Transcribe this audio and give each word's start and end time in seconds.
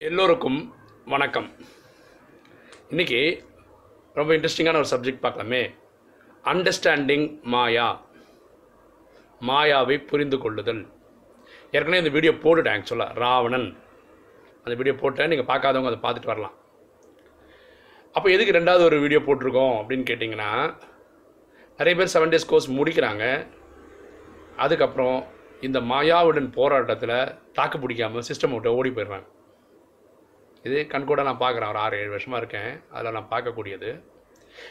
எல்லோருக்கும் 0.00 0.56
வணக்கம். 1.12 1.46
இன்னைக்கு 2.92 3.18
ரொம்ப 4.16 4.30
இன்ட்ரெஸ்டிங்கான 4.36 4.80
ஒரு 4.80 4.88
சப்ஜெக்ட் 4.90 5.22
பார்க்கலாமே. 5.22 5.60
அண்டர்ஸ்டாண்டிங் 6.52 7.24
மாயா. 7.52 7.86
மாயாவை 9.48 9.96
புரிந்து 10.10 10.38
கொள்ளுதல். 10.42 10.82
ஏற்கனவே 11.74 12.00
இந்த 12.02 12.12
வீடியோ 12.16 12.32
போட்டுட்டேன் 12.44 12.76
ஆக்சுவலாக 12.76 13.16
ராவணன். 13.22 13.68
அந்த 14.64 14.74
வீடியோ 14.80 14.94
போட்டேன் 15.02 15.30
நீங்கள் 15.32 15.50
பார்க்காதவங்க 15.52 15.92
அதை 15.92 16.00
பார்த்துட்டு 16.06 16.32
வரலாம். 16.32 16.56
அப்போ 18.14 18.30
எதுக்கு 18.34 18.58
ரெண்டாவது 18.58 18.84
ஒரு 18.88 18.98
வீடியோ 19.04 19.20
போட்டிருக்கோம் 19.28 19.76
அப்படின்னு 19.80 20.08
கேட்டிங்கன்னா 20.10 20.50
நிறைய 21.78 21.94
பேர் 22.00 22.14
செவன் 22.16 22.34
டேஸ் 22.34 22.50
கோர்ஸ் 22.52 22.68
முடிக்கிறாங்க. 22.80 23.26
அதுக்கப்புறம் 24.66 25.18
இந்த 25.68 25.80
மாயாவுடன் 25.92 26.50
போராட்டத்தில் 26.58 27.16
தாக்கு 27.60 27.78
பிடிக்காமல் 27.84 28.28
சிஸ்டம் 28.30 28.56
விட்டு 28.56 28.76
ஓடி 28.80 28.92
போயிடுறாங்க. 28.98 29.28
இது 30.66 30.76
கண்கூட 30.92 31.22
நான் 31.28 31.42
பார்க்குறேன். 31.44 31.70
ஒரு 31.72 31.80
ஆறு 31.84 31.98
ஏழு 32.02 32.10
வருஷமாக 32.14 32.40
இருக்கேன். 32.42 32.72
அதில் 32.94 33.16
நான் 33.16 33.32
பார்க்கக்கூடியது. 33.32 33.90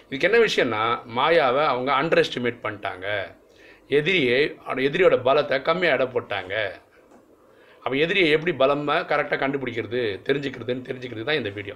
இதுக்கு 0.07 0.27
என்ன 0.29 0.37
விஷயம்னா 0.47 0.83
மாயாவை 1.17 1.63
அவங்க 1.71 1.91
அண்டர் 1.99 2.21
எஸ்டிமேட் 2.23 2.63
பண்ணிட்டாங்க. 2.65 3.07
எதிரியை 3.99 4.37
எதிரியோட 4.89 5.15
பலத்தை 5.27 5.57
கம்மியாக 5.69 5.97
இட 5.97 6.05
போட்டாங்க. 6.13 6.53
அப்போ 7.83 7.95
எதிரியை 8.03 8.27
எப்படி 8.35 8.51
பலமாக 8.61 9.07
கரெக்டாக 9.09 9.39
கண்டுபிடிக்கிறது 9.41 10.01
தெரிஞ்சுக்கிறதுன்னு 10.27 10.87
தெரிஞ்சுக்கிறது 10.89 11.27
தான் 11.29 11.41
இந்த 11.41 11.51
வீடியோ 11.57 11.75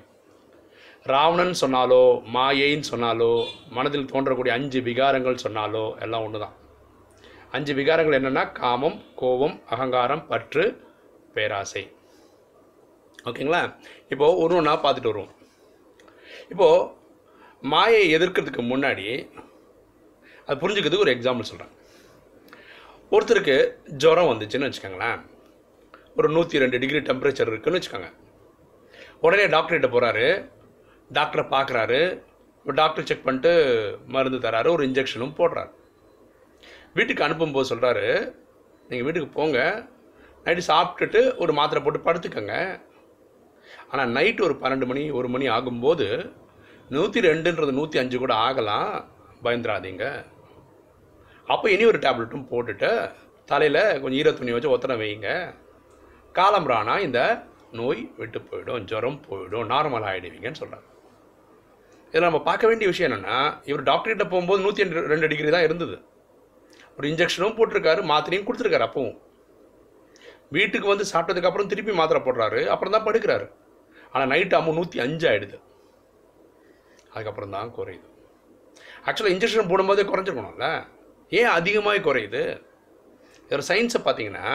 ராவணன் 1.11 1.53
சொன்னாலோ 1.61 2.03
மாயைன்னு 2.35 2.89
சொன்னாலோ 2.91 3.33
மனதில் 3.75 4.09
தோன்றக்கூடிய 4.11 4.53
அஞ்சு 4.59 4.79
விகாரங்கள் 4.87 5.43
சொன்னாலோ 5.43 5.83
எல்லாம் 6.05 6.23
ஒன்று 6.27 6.41
தான். 6.45 6.55
அஞ்சு 7.57 7.73
விகாரங்கள் 7.79 8.17
என்னென்னா 8.19 8.43
காமம் 8.61 8.97
கோபம் 9.21 9.55
அகங்காரம் 9.73 10.23
பற்று 10.31 10.65
பேராசை. 11.35 11.83
ஓகேங்களா? 13.27 13.61
இப்போது 14.09 14.37
ஒரு 14.43 14.55
ஒன்றா 14.55 14.73
பார்த்துட்டு 14.83 15.11
வருவோம். 15.11 15.33
இப்போது 16.49 16.91
மாயை 17.73 18.03
எதிர்க்கிறதுக்கு 18.15 18.61
முன்னாடி 18.71 19.07
அது 20.45 20.55
புரிஞ்சுக்கிறதுக்கு 20.61 21.05
ஒரு 21.05 21.13
எக்ஸாம்பிள் 21.15 21.49
சொல்கிறேன் 21.49 21.73
ஒருத்தருக்கு 23.15 23.55
ஜுரம் 24.03 24.29
வந்துச்சுன்னு 24.29 24.67
வச்சுக்கோங்களேன். 24.67 25.19
ஒரு 26.17 26.29
நூற்றி 26.35 26.61
ரெண்டு 26.63 26.79
டிகிரி 26.79 26.99
டெம்பரேச்சர் 27.09 27.49
இருக்குதுன்னு 27.49 27.79
வச்சுக்கோங்க. 27.79 28.09
உடனே 29.21 29.45
டாக்டர்கிட்ட 29.55 29.89
போகிறாரு 29.93 30.27
டாக்டரை 31.17 31.43
பார்க்குறாரு. 31.53 32.01
டாக்டர் 32.79 33.05
செக் 33.09 33.23
பண்ணிட்டு 33.23 33.51
மருந்து 34.15 34.39
தராரு. 34.45 34.69
ஒரு 34.69 34.83
இன்ஜெக்ஷனும் 34.87 35.37
போடுறாரு. 35.39 35.71
வீட்டுக்கு 36.93 37.23
அனுப்பும்போது 37.23 37.71
சொல்கிறாரு 37.73 38.07
நீங்கள் 38.89 39.07
வீட்டுக்கு 39.07 39.29
போங்க. 39.39 39.87
நைட்டு 40.45 40.63
சாப்பிட்டுட்டு 40.67 41.21
ஒரு 41.37 41.53
மாத்திரை 41.53 41.79
போட்டு 41.85 42.05
படுத்துக்கோங்க. 42.07 42.55
ஆனால் 43.91 44.11
நைட்டு 44.17 44.45
ஒரு 44.47 44.55
பன்னெண்டு 44.61 44.87
மணி 44.89 45.03
ஒரு 45.19 45.27
மணி 45.33 45.45
ஆகும்போது 45.57 46.07
நூற்றி 46.95 47.19
ரெண்டுன்றது 47.27 47.71
நூற்றி 47.79 47.97
அஞ்சு 48.01 48.17
கூட 48.23 48.33
ஆகலாம் 48.47 48.91
பயந்துடாதீங்க 49.45 50.05
அப்போ 51.47 51.65
இனி 51.73 51.83
ஒரு 51.91 51.99
டேப்லெட்டும் 52.05 52.49
போட்டுட்டு 52.51 52.89
தலையில் 53.49 53.81
கொஞ்சம் 54.01 54.19
ஈர 54.21 54.31
துணி 54.37 54.53
வச்சு 54.53 54.73
ஒத்தனை 54.75 54.95
வைங்க. 55.01 55.29
காலம்பரானா 56.35 56.95
இந்த 57.07 57.19
நோய் 57.79 58.01
விட்டு 58.19 58.39
போயிடும் 58.49 58.85
ஜுரம் 58.89 59.19
போயிடும் 59.27 59.69
நார்மல் 59.73 60.07
ஆகிடுவீங்கன்னு 60.09 60.59
சொல்கிறாங்க 60.61 60.85
இதில் 62.09 62.27
நம்ம 62.27 62.41
பார்க்க 62.49 62.69
வேண்டிய 62.69 62.87
விஷயம் 62.91 63.07
என்னென்னா 63.09 63.37
இவர் 63.69 63.87
டாக்டர்கிட்ட 63.89 64.25
போகும்போது 64.33 64.63
நூற்றி 64.65 64.83
ரெண்டு 65.13 65.29
டிகிரி 65.31 65.49
தான் 65.55 65.65
இருந்தது. 65.67 65.95
ஒரு 66.97 67.05
இன்ஜெக்ஷனும் 67.11 67.55
போட்டிருக்காரு 67.57 68.01
மாத்திரையும் 68.11 68.45
கொடுத்துருக்காரு 68.47 68.85
அப்பவும். 68.87 69.17
வீட்டுக்கு 70.55 70.87
வந்து 70.91 71.05
சாப்பிட்டதுக்கப்புறம் 71.13 71.71
திருப்பி 71.71 71.93
மாத்திரை 71.99 72.21
போடுறாரு 72.27 72.61
அப்புறம் 72.73 72.95
தான் 72.95 73.07
படுக்கிறாரு. 73.07 73.47
ஆனால் 74.17 74.31
நைட்டு 74.33 74.57
அம்மா 74.59 74.73
நூற்றி 74.73 74.99
அஞ்சு 75.05 75.25
ஆகிடுது 75.31 75.57
அதுக்கப்புறம் 77.13 77.55
தான் 77.57 77.73
குறையுது 77.77 78.07
ஆக்சுவலாக 79.07 79.33
இன்ஜெக்ஷன் 79.33 79.69
போடும்போதே 79.69 80.03
குறைஞ்சிருக்கணும்ல. 80.07 80.67
ஏன் 81.31 81.51
அதிகமாக 81.57 82.01
குறையுது? 82.07 82.41
இதில் 83.45 83.67
சயின்ஸை 83.69 83.99
பார்த்தீங்கன்னா 84.05 84.47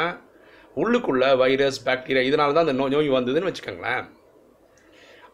உள்ளுக்குள்ள 0.76 1.24
வைரஸ் 1.42 1.78
பாக்டீரியா 1.86 2.22
இதனால 2.28 2.54
தான் 2.56 2.66
அந்த 2.66 2.76
நோய் 2.80 2.94
நோய் 2.94 3.16
வந்ததுன்னு 3.16 3.48
வச்சுக்கோங்களேன். 3.50 4.04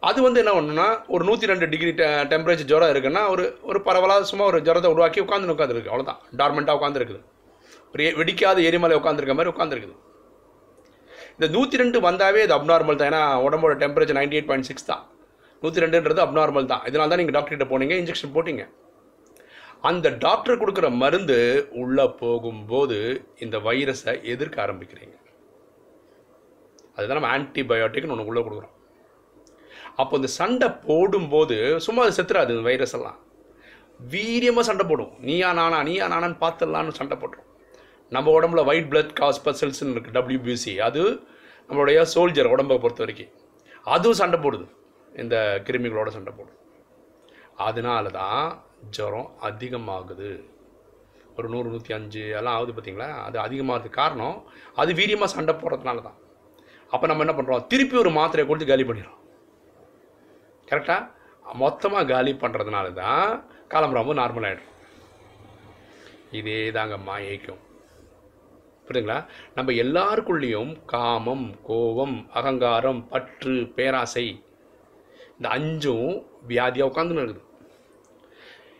அது 0.07 0.19
வந்து 0.25 0.41
என்ன 0.41 0.51
பண்ணுன்னா 0.55 0.87
ஒரு 1.07 1.23
நூற்றி 1.23 1.49
ரெண்டு 1.51 1.67
டிகிரி 1.71 1.91
டெ 2.01 2.05
டெம்பரேச்சர் 2.33 2.69
ஜுரம் 2.71 2.91
இருக்குன்னா 2.93 3.23
ஒரு 3.29 3.45
ஒரு 3.61 3.79
பரவலாக 3.87 4.27
சும்மா 4.31 4.45
ஒரு 4.51 4.59
ஜுரத்தை 4.67 4.91
உருவாக்கி 4.93 5.23
உட்காந்து 5.25 5.55
உட்காந்துருக்கு 5.55 5.91
அவ்வளோதான் 5.93 6.21
டார்மெண்ட்டாக 6.41 6.79
உட்காந்துருக்குது 6.79 7.21
ஒரு 7.93 8.05
வெடிக்காத 8.19 8.63
எரிமலை 8.69 8.97
உட்காந்துருக்க 8.99 9.35
மாதிரி 9.39 9.53
உட்காந்துருக்குது 9.55 9.97
இந்த 11.39 11.47
நூற்றி 11.53 11.75
ரெண்டு 11.81 11.97
வந்தாவே 12.05 12.39
இது 12.45 12.53
அப்நார்மல் 12.55 12.97
தான். 12.99 13.09
ஏன்னா 13.11 13.21
உடம்போட 13.43 13.73
temperature 13.83 14.17
ninety 14.17 14.35
eight 14.37 14.49
point 14.49 14.67
six 14.69 14.89
தான். 14.89 15.03
நூற்றி 15.61 15.83
ரெண்டுன்றது 15.83 16.21
அப்நார்மல் 16.23 16.67
தான். 16.71 16.83
இதனால 16.89 17.09
தான் 17.11 17.21
நீங்கள் 17.21 17.35
டாக்டர்கிட்ட 17.35 17.67
போனீங்க 17.69 17.95
இன்ஜெக்ஷன் 18.01 18.33
போட்டீங்க. 18.35 18.63
அந்த 19.89 20.07
டாக்டர் 20.25 20.59
கொடுக்குற 20.61 20.87
மருந்து 21.03 21.37
உள்ளே 21.81 22.05
போகும்போது 22.21 22.97
இந்த 23.45 23.57
வைரஸை 23.67 24.15
எதிர்க்க 24.33 24.65
ஆரம்பிக்கிறீங்க. 24.65 25.15
அதுதான் 26.95 27.17
நம்ம 27.19 27.31
ஆன்டிபயோட்டிக்னு 27.37 28.13
ஒன்று 28.15 28.29
உள்ளே 28.31 28.43
கொடுக்குறோம். 28.45 28.75
அப்போ 30.01 30.13
இந்த 30.19 30.29
சண்டை 30.39 30.69
போடும்போது 30.87 31.57
சும்மா 31.85 32.03
அது 32.07 32.17
செத்துறாது 32.17 32.53
இந்த 32.55 32.65
வைரஸ் 32.69 32.95
எல்லாம். 32.97 33.19
வீரியமாக 34.13 34.65
சண்டை 34.71 34.85
போடும் 34.89 35.13
நீயா 35.27 35.51
நானா 35.59 35.79
நீயா 35.89 36.05
நானான்னு 36.15 36.41
பார்த்துடலான்னு 36.43 36.99
சண்டை 36.99 37.15
போட்டுரும். 37.21 37.47
நம்ம 38.15 38.31
உடம்புல 38.37 38.61
ஒயிட் 38.69 38.89
பிளட் 38.91 39.17
காஸ் 39.19 39.41
இருக்குது 39.93 40.15
டபிள்யூபிசி 40.17 40.73
அது 40.87 41.03
நம்மளுடைய 41.69 41.99
சோல்ஜர் 42.13 42.53
உடம்பை 42.53 42.77
பொறுத்த 42.83 43.03
வரைக்கும். 43.03 43.33
அதுவும் 43.95 44.19
சண்டை 44.21 44.37
போடுது. 44.45 44.65
இந்த 45.21 45.35
கிருமிகளோட 45.67 46.09
சண்டை 46.15 46.31
போடுது. 46.37 46.55
அதனால 47.67 48.09
தான் 48.21 48.45
ஜுரம் 48.95 49.29
அதிகமாகுது. 49.49 50.31
ஒரு 51.37 51.47
நூறு 51.53 51.67
நூற்றி 51.73 51.91
அஞ்சு 51.97 52.23
எல்லாம் 52.39 52.55
ஆகுது 52.57 52.73
பார்த்தீங்களா? 52.75 53.09
அது 53.27 53.37
அதிகமாகிறதுக்கு 53.45 53.99
காரணம் 54.01 54.37
அது 54.81 54.91
வீரியமாக 54.99 55.31
சண்டை 55.35 55.53
போடுறதுனால 55.61 56.01
தான். 56.07 56.17
அப்போ 56.93 57.05
நம்ம 57.09 57.23
என்ன 57.25 57.35
பண்ணுறோம் 57.37 57.65
திருப்பி 57.71 57.95
ஒரு 58.03 58.11
மாத்திரையை 58.17 58.47
கொடுத்து 58.47 58.71
காலி 58.71 58.85
பண்ணிடுறோம். 58.89 59.21
கரெக்டாக 60.71 61.57
மொத்தமாக 61.63 62.09
காலி 62.13 62.31
பண்ணுறதுனால 62.43 62.87
தான் 63.03 63.29
காலம்பராம 63.73 64.15
நார்மல் 64.21 64.47
ஆகிடும் 64.49 64.75
இதே 66.39 66.59
தாங்க 66.77 66.95
மாயக்கும் 67.09 67.63
புரியுதுங்களா? 68.89 69.25
நம்ம 69.55 69.71
எல்லாருக்குள்ளேயும் 69.71 70.71
காமம் 70.85 71.45
கோபம் 71.63 72.29
அகங்காரம் 72.33 73.07
பற்று 73.07 73.55
பேராசை 73.75 74.25
இந்த 75.37 75.49
அஞ்சும் 75.49 76.09
வியாதியாக 76.47 76.89
உட்காந்துன்னு 76.91 77.25
இருக்குது. 77.25 77.45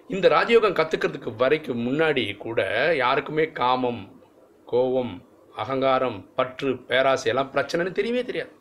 இந்த 0.08 0.30
ராஜயோகம் 0.30 0.78
கற்றுக்கிறதுக்கு 0.80 1.36
வரைக்கும் 1.36 1.84
முன்னாடி 1.88 2.38
கூட 2.38 2.62
யாருக்குமே 2.96 3.46
காமம் 3.52 4.02
கோபம் 4.66 5.14
அகங்காரம் 5.56 6.18
பற்று 6.36 6.72
பேராசை 6.90 7.32
எல்லாம் 7.32 7.52
பிரச்சனைன்னு 7.54 7.98
தெரியவே 8.00 8.24
தெரியாது. 8.24 8.52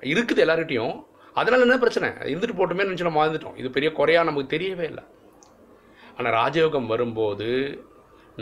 இருக்குது 0.00 0.42
எல்லார்கிட்டையும். 0.44 0.96
அதனால் 1.34 1.60
என்ன 1.60 1.78
பிரச்சனை? 1.78 2.08
இருந்துட்டு 2.32 2.58
போட்டுமே 2.58 2.86
நினச்சி 2.88 3.06
நம்ம 3.06 3.20
வாழ்ந்துட்டோம். 3.20 3.58
இது 3.58 3.70
பெரிய 3.70 3.92
குறையா 3.92 4.22
நமக்கு 4.22 4.56
தெரியவே 4.56 4.86
இல்லை. 4.92 5.04
ஆனால் 6.16 6.36
ராஜயோகம் 6.40 6.86
வரும்போது 6.86 7.48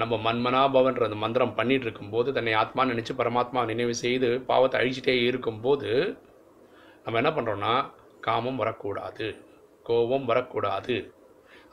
நம்ம 0.01 0.15
மன்மனாபவன்ற 0.27 1.03
அந்த 1.09 1.19
மந்திரம் 1.25 1.55
பண்ணிட்டு 1.55 1.87
இருக்கும்போது 1.87 2.29
தன்னை 2.37 2.53
ஆத்மா 2.63 2.83
நினச்சி 2.85 3.13
பரமாத்மா 3.21 3.61
நினைவு 3.71 3.95
செய்து 3.95 4.29
பாவத்தை 4.51 4.77
அழிச்சிட்டே 4.81 5.15
இருக்கும்போது 5.29 5.91
நம்ம 7.05 7.19
என்ன 7.23 7.31
பண்ணுறோன்னா 7.37 7.75
காமம் 8.27 8.61
வரக்கூடாது 8.63 9.29
கோபம் 9.83 10.25
வரக்கூடாது 10.25 10.97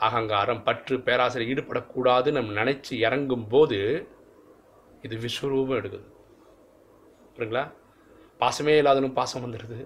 அகங்காரம் 0.07 0.63
பற்று 0.63 0.95
பேராசிரியர் 1.07 1.51
ஈடுபடக்கூடாது 1.51 2.29
நம்ம 2.31 2.53
நினச்சி 2.61 2.93
இறங்கும்போது 3.05 3.79
இது 5.05 5.15
விஸ்வரூபம் 5.25 5.79
எடுக்குது. 5.79 6.07
புரியுங்களா 7.35 7.65
பாசமே 8.41 8.73
இல்லாதனும் 8.81 9.17
பாசம் 9.19 9.43
வந்துடுது. 9.45 9.79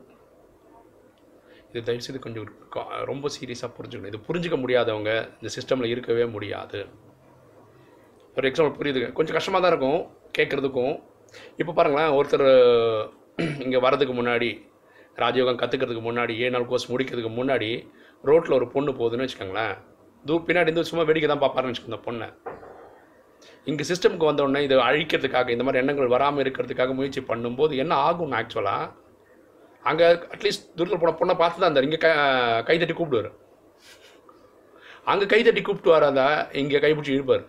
இது 1.72 1.86
தயவுசெய்து 1.88 2.26
கொஞ்சம் 2.26 2.48
ரொம்ப 3.12 3.30
சீரியஸாக 3.36 3.72
புரிஞ்சுக்கணும். 3.78 4.12
இது 4.14 4.26
புரிஞ்சுக்க 4.30 4.58
முடியாதவங்க 4.64 5.12
இந்த 5.40 5.50
சிஸ்டமில் 5.58 5.94
இருக்கவே 5.94 6.26
முடியாது. 6.36 6.82
ஒரு 8.38 8.46
எக்ஸாம்பிள் 8.50 8.78
புரியுதுங்க. 8.80 9.10
கொஞ்சம் 9.18 9.36
கஷ்டமாக 9.38 9.62
தான் 9.64 9.72
இருக்கும் 9.74 10.02
கேட்குறதுக்கும் 10.38 10.96
இப்போ 11.62 11.72
பாருங்களேன் 11.78 12.12
ஒருத்தர் 12.18 12.48
இங்கே 13.66 13.80
வர்றதுக்கு 13.86 14.14
முன்னாடி 14.20 14.50
ராஜயோகம் 15.22 15.60
கற்றுக்கிறதுக்கு 15.62 16.04
முன்னாடி 16.08 16.34
ஏழு 16.44 16.54
நாள் 16.56 16.68
கோர்ஸ் 16.70 16.88
முடிக்கிறதுக்கு 16.92 17.32
முன்னாடி 17.40 17.70
ரோட்டில் 18.24 18.56
ஒரு 18.58 18.68
பொண்ணு 18.76 18.92
போகுதுன்னு 19.00 19.26
வச்சுக்கோங்களேன். 19.26 19.74
தூ 20.26 20.36
பின்னாடி 20.48 20.70
இருந்து 20.70 20.90
சும்மா 20.90 21.04
வேடிக்கை 21.10 21.30
தான் 21.32 21.44
பார்ப்பாருன்னு 21.44 21.72
வச்சுக்கோங்க 21.74 21.94
இந்த 21.94 22.02
பொண்ணை. 22.08 22.28
இங்கே 23.72 23.84
சிஸ்டமுக்கு 23.90 24.30
வந்தோடனே 24.30 24.62
இதை 24.68 24.78
அழிக்கிறதுக்காக 24.90 25.52
இந்த 25.56 25.66
மாதிரி 25.66 25.82
எண்ணங்கள் 25.84 26.14
வராமல் 26.16 26.44
இருக்கிறதுக்காக 26.46 26.94
முயற்சி 27.00 27.22
பண்ணும்போது 27.32 27.76
என்ன 27.84 27.94
ஆகும் 28.08 28.38
ஆக்சுவலாக 28.40 28.94
அங்கே 29.84 30.06
அட்லீஸ்ட் 30.36 30.66
தூரத்தில் 30.78 31.04
போன 31.04 31.18
பொண்ணை 31.20 31.36
பார்த்து 31.42 31.62
தான் 31.62 31.70
இருந்தார். 31.70 31.90
இங்கே 31.90 32.02
க 32.06 32.10
கைத்தட்டி 32.70 32.96
கூப்பிடுவார். 33.00 33.30
அங்கே 35.12 35.28
கைத்தட்டி 35.34 35.62
கூப்பிட்டு 35.68 35.96
வராதா 35.98 36.30
இங்கே 36.64 36.82
கைப்பிடிச்சி 36.86 37.16
இழுப்பார். 37.18 37.46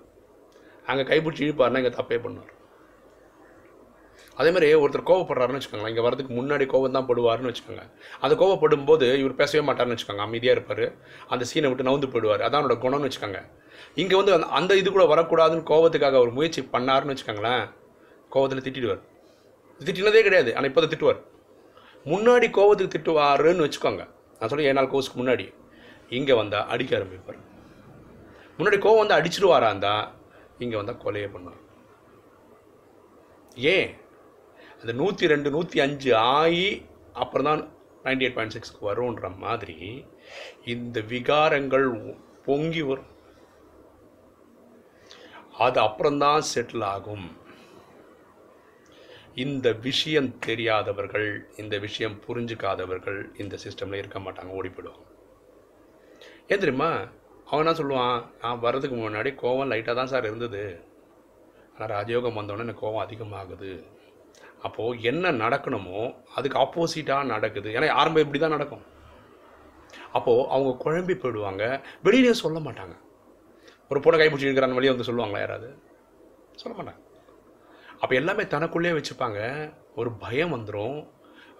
அங்கே 0.88 1.02
கைப்பிடிச்சி 1.02 1.42
இழுப்பாருன்னா 1.42 1.76
இங்கே 1.76 1.88
தப்பே 1.88 2.18
பண்ணுவார். 2.18 2.56
அதேமாதிரி 4.34 4.74
ஒருத்தர் 4.74 5.06
கோவப்படுறாருன்னு 5.06 5.60
வச்சுக்கோங்களேன். 5.60 5.88
இங்கே 5.88 6.00
வரதுக்கு 6.00 6.36
முன்னாடி 6.36 6.66
கோவம் 6.66 6.90
தான் 6.90 7.06
படுவார்னு 7.06 7.54
வச்சுக்கோங்க. 7.54 7.92
அந்த 8.20 8.34
கோவப்படும் 8.36 8.86
போது 8.86 9.18
இவர் 9.18 9.34
பேசவே 9.34 9.72
மாட்டார்னு 9.72 9.96
வச்சுக்கோங்க. 9.96 10.16
அமைதியாக 10.16 10.60
இருப்பார். 10.60 10.94
அந்த 11.28 11.44
சீனை 11.54 11.74
விட்டு 11.74 11.82
நவுந்து 11.82 12.10
போயிடுவார். 12.10 12.40
அதான் 12.40 12.60
அவனோட 12.60 12.78
குணம்னு 12.78 13.10
வச்சுக்கோங்க. 13.10 13.50
இங்கே 13.94 14.16
வந்து 14.16 14.32
அந்த- 14.32 14.46
அந்த 14.46 14.76
இது 14.76 14.92
கூட 14.92 15.14
வரக்கூடாதுன்னு 15.14 15.62
கோவத்துக்காக 15.66 16.16
அவர் 16.16 16.30
முயற்சி 16.30 16.68
பண்ணாருன்னு 16.72 17.16
வச்சுக்கோங்களேன். 17.16 17.70
கோவத்தில் 18.30 18.62
திட்டிடுவார். 18.62 19.00
திட்டினதே 19.78 20.22
கிடையாது. 20.22 20.56
ஆனால் 20.56 20.68
இப்போ 20.68 20.80
திட்டுவார். 20.80 21.22
முன்னாடி 22.04 22.50
கோவத்துக்கு 22.50 22.90
திட்டுவாருன்னு 22.98 23.70
வச்சுக்கோங்க. 23.70 24.08
நான் 24.38 24.48
சொல்லி 24.48 24.64
ஏழு 24.64 24.74
நாள் 24.74 24.90
கோவத்துக்கு 24.90 25.18
முன்னாடி. 25.18 25.54
இங்கே 26.08 26.32
வந்தால் 26.32 26.66
அடிக்க 26.66 26.98
ஆரம்பிப்பார். 26.98 27.38
முன்னாடி 28.58 28.76
கோவம் 28.78 29.06
வந்து 29.06 29.14
அடிச்சிடுவாரா 29.14 29.66
இருந்தால் 29.66 30.16
இங்கே 30.58 30.76
வந்தால் 30.76 31.02
கொலையை 31.04 31.28
பண்ணும் 31.32 31.58
ஏன்? 33.74 33.90
அந்த 34.80 34.92
நூற்றி 34.92 35.26
ரெண்டு 35.26 35.50
நூற்றி 35.50 35.80
அஞ்சு 35.80 36.10
ஆகி 36.16 36.86
அப்புறம் 37.12 37.48
தான் 37.50 37.62
நைன்டி 38.04 38.24
எயிட் 38.24 38.34
பாயிண்ட் 38.34 38.56
சிக்ஸ்க்கு 38.56 38.88
வரும்ன்ற 38.88 39.28
மாதிரி 39.36 39.78
இந்த 40.74 41.00
விகாரங்கள் 41.00 41.86
பொங்கி 42.44 42.82
வரும். 42.82 43.12
அது 45.66 45.80
அப்புறம்தான் 45.80 46.42
செட்டில் 46.54 46.84
ஆகும். 46.84 47.26
இந்த 49.34 49.72
விஷயம் 49.72 50.38
தெரியாதவர்கள் 50.38 51.28
இந்த 51.56 51.78
விஷயம் 51.78 52.16
புரிஞ்சுக்காதவர்கள் 52.26 53.20
இந்த 53.36 53.58
சிஸ்டமில் 53.64 54.00
இருக்க 54.02 54.18
மாட்டாங்க 54.18 54.56
ஓடி 54.58 54.68
போயிடுவாங்க. 54.68 55.04
ஏன் 56.48 56.62
தெரியுமா? 56.64 56.90
அவனா 57.50 57.62
என்ன 57.64 57.74
சொல்லுவான்? 57.80 58.18
நான் 58.42 58.62
வர்றதுக்கு 58.64 58.96
முன்னாடி 58.96 59.30
கோவம் 59.42 59.70
லைட்டாக 59.72 59.94
தான் 59.98 60.10
சார் 60.12 60.28
இருந்தது. 60.30 60.62
ஆனால் 61.72 61.90
ராஜயோகம் 61.96 62.38
வந்தோடனே 62.38 62.64
எனக்கு 62.66 62.84
கோவம் 62.84 63.04
அதிகமாகுது. 63.04 63.72
அப்போது 64.66 65.02
என்ன 65.10 65.32
நடக்கணுமோ 65.42 66.00
அதுக்கு 66.38 66.56
ஆப்போசிட்டாக 66.62 67.28
நடக்குது. 67.34 67.68
ஏன்னா 67.76 67.90
ஆரம்பம் 68.00 68.24
இப்படி 68.24 68.40
தான் 68.42 68.56
நடக்கும். 68.56 68.84
அப்போது 70.16 70.46
அவங்க 70.54 70.70
குழம்பி 70.84 71.14
போயிடுவாங்க. 71.22 71.64
வெளியிலே 72.06 72.34
சொல்ல 72.44 72.58
மாட்டாங்க. 72.66 72.94
ஒரு 73.90 74.00
பொண்ணை 74.04 74.16
கைப்பிடிச்சி 74.20 74.48
இருக்கிறான் 74.48 74.78
வெளியே 74.78 74.92
வந்து 74.94 75.08
சொல்லுவாங்களா 75.08 75.42
யாராவது? 75.44 75.68
சொல்ல 76.62 76.74
மாட்டாங்க. 76.78 77.02
அப்போ 78.02 78.14
எல்லாமே 78.20 78.44
தனக்குள்ளேயே 78.54 78.96
வச்சுப்பாங்க. 78.96 79.40
ஒரு 80.00 80.10
பயம் 80.24 80.54
வந்துடும் 80.56 80.98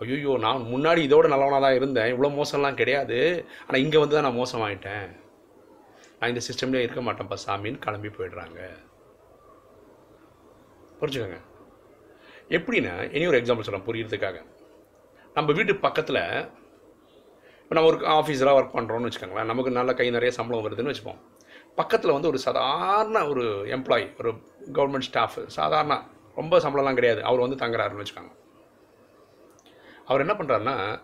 ஐயோ 0.02 0.34
நான் 0.44 0.68
முன்னாடி 0.72 1.00
இதோட 1.06 1.26
நல்லவனாக 1.32 1.62
தான் 1.64 1.78
இருந்தேன். 1.78 2.10
இவ்வளோ 2.12 2.28
மோசம்லாம் 2.40 2.78
கிடையாது. 2.80 3.18
ஆனால் 3.66 3.82
இங்கே 3.84 3.98
வந்து 4.02 4.16
தான் 4.16 4.26
நான் 4.26 4.40
மோசமாயிட்டேன். 4.42 5.08
நான் 6.20 6.30
இந்த 6.30 6.40
சிஸ்டம்லேயே 6.48 6.82
இருக்க 6.82 7.00
மாட்டேன்ப்பா 7.00 7.36
சாமின்னு 7.46 7.78
கிளம்பி 7.78 8.08
போயிடுறாங்க. 8.08 8.68
புரிஞ்சுக்கோங்க. 11.00 11.40
எப்படின்னா 12.48 13.14
இனி 13.14 13.26
ஒரு 13.26 13.38
எக்ஸாம்பிள் 13.38 13.60
சொல்கிறேன் 13.60 13.84
புரியறதுக்காக. 13.84 14.46
நம்ம 15.34 15.52
வீட்டு 15.52 15.76
பக்கத்தில் 15.76 16.50
இப்போ 17.62 17.80
நம்ம 17.80 17.88
ஒரு 17.88 18.06
ஆஃபீஸராக 18.06 18.58
ஒர்க் 18.58 18.76
பண்ணுறோன்னு 18.76 19.10
வச்சுக்கோங்களேன் 19.10 19.44
நமக்கு 19.44 19.70
நல்ல 19.70 19.94
கை 19.94 20.10
நிறைய 20.10 20.30
சம்பளம் 20.30 20.64
வருதுன்னு 20.64 20.94
வச்சுப்போம். 20.94 21.20
பக்கத்தில் 21.74 22.12
வந்து 22.12 22.28
ஒரு 22.28 22.38
சாதாரண 22.38 23.28
ஒரு 23.28 23.42
எம்ப்ளாயி 23.64 24.18
ஒரு 24.18 24.32
கவர்மெண்ட் 24.72 25.08
ஸ்டாஃப் 25.08 25.38
சாதாரண 25.46 26.06
ரொம்ப 26.34 26.58
சம்பளம்லாம் 26.58 26.94
கிடையாது. 26.94 27.24
அவர் 27.24 27.38
வந்து 27.38 27.66
தங்குறாருன்னு 27.66 28.04
வச்சுக்கோங்க. 28.04 28.36
அவர் 30.04 30.20
என்ன 30.20 30.32
பண்ணுறாருன்னா 30.32 31.00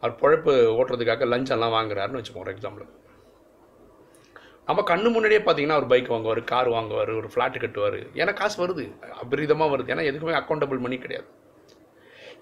அவர் 0.00 0.20
பழப்பு 0.20 0.52
ஓட்டுறதுக்காக 0.52 1.24
லஞ்செல்லாம் 1.32 1.74
வாங்குறாருன்னு 1.76 2.20
வச்சுப்போம் 2.20 2.38
ஒரு 2.38 2.52
எக்ஸாம்பிள் 2.52 3.02
நம்ம 4.68 4.82
கண்ணு 4.90 5.08
முன்னாடியே 5.14 5.40
பார்த்தீங்கன்னா 5.46 5.78
ஒரு 5.80 5.88
பைக் 5.92 6.12
வாங்குவார் 6.12 6.40
கார் 6.52 6.68
வாங்குவார் 6.74 7.10
ஒரு 7.20 7.28
ஃப்ளாட்டு 7.32 7.58
கட்டுவார். 7.64 7.98
ஏன்னா 8.20 8.32
காசு 8.40 8.56
வருது. 8.62 8.84
அபரிதமாக 9.22 9.72
வருது. 9.72 9.92
ஏன்னா 9.94 10.06
எதுக்குமே 10.10 10.36
அக்கௌண்டபிள் 10.40 10.80
மணி 10.84 10.98
கிடையாது. 11.04 11.28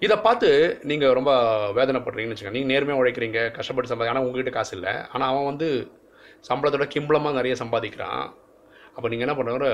இதை 0.05 0.15
பார்த்து 0.27 0.49
நீங்கள் 0.89 1.15
ரொம்ப 1.17 1.31
வேதனைப்படுறீங்கன்னு 1.79 2.35
வச்சுக்கோங்க. 2.35 2.57
நீங்கள் 2.59 2.71
நேர்மையாக 2.73 3.01
உழைக்கிறீங்க 3.01 3.41
கஷ்டப்பட்டு 3.57 3.91
சம்பாதி 3.91 4.11
ஆனால் 4.13 4.25
உங்ககிட்ட 4.27 4.53
காசு 4.57 4.73
இல்லை. 4.77 4.93
ஆனால் 5.13 5.29
அவன் 5.33 5.49
வந்து 5.51 5.67
சம்பளத்தோட 6.49 6.87
கிம்பளமாக 6.95 7.37
நிறைய 7.39 7.55
சம்பாதிக்கிறான். 7.63 8.23
அப்போ 8.95 9.07
நீங்கள் 9.11 9.27
என்ன 9.27 9.35
பண்ணுற 9.37 9.67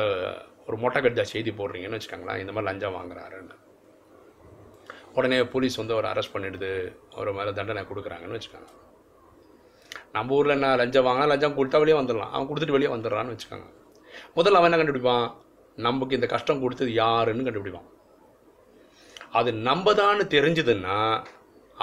ஒரு 0.67 0.77
மொட்டை 0.83 0.99
கட்ஜா 1.03 1.23
செய்தி 1.33 1.51
போடுறீங்கன்னு 1.59 1.97
வச்சுக்கோங்களேன். 1.97 2.41
இந்த 2.43 2.51
மாதிரி 2.55 2.69
லஞ்சம் 2.69 2.97
வாங்குறாருன்னு. 2.97 3.55
உடனே 5.17 5.37
போலீஸ் 5.53 5.79
வந்து 5.81 5.95
அவரை 5.95 6.09
அரெஸ்ட் 6.13 6.35
பண்ணிடுது. 6.35 6.71
அவர் 7.15 7.37
மேலே 7.39 7.51
தண்டனை 7.59 7.83
கொடுக்குறாங்கன்னு 7.91 8.37
வச்சுக்கோங்க. 8.37 8.69
நம்ம 10.15 10.35
ஊரில் 10.37 10.55
என்ன 10.57 10.67
லஞ்சம் 10.81 11.05
வாங்கினா 11.07 11.27
லஞ்சம் 11.31 11.55
கொடுத்தா 11.57 11.79
வெளியே 11.83 11.97
வந்துடலாம். 11.99 12.31
அவன் 12.33 12.47
கொடுத்துட்டு 12.49 12.75
வெளியே 12.75 12.91
வந்துடுறான்னு 12.93 13.33
வச்சுக்கோங்க. 13.33 13.67
முதல்ல 14.37 14.59
அவன் 14.59 14.69
என்ன 14.69 14.79
கண்டுபிடிப்பான்? 14.81 15.27
நமக்கு 15.87 16.17
இந்த 16.19 16.27
கஷ்டம் 16.33 16.61
கொடுத்தது 16.63 16.91
யாருன்னு 17.03 17.47
கண்டுபிடிப்பான். 17.47 17.87
அது 19.39 19.49
நம்ம 19.67 19.93
தான் 20.01 20.21
தெரிஞ்சதுன்னா 20.35 20.97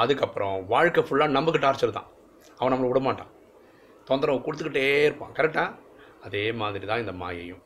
அதுக்கப்புறம் 0.02 0.56
வாழ்க்கை 0.72 1.02
ஃபுல்லாக 1.06 1.34
நமக்கு 1.36 1.58
டார்ச்சர் 1.64 1.98
தான். 1.98 2.08
அவன் 2.58 2.72
நம்மளை 2.72 2.88
விடமாட்டான் 2.90 3.32
தொந்தரவு 4.08 4.44
கொடுத்துக்கிட்டே 4.46 4.86
இருப்பான். 5.06 5.32
கரெக்டாக 5.38 5.74
அதே 6.26 6.44
மாதிரி 6.60 6.84
தான் 6.90 7.02
இந்த 7.04 7.12
மாயையும். 7.22 7.62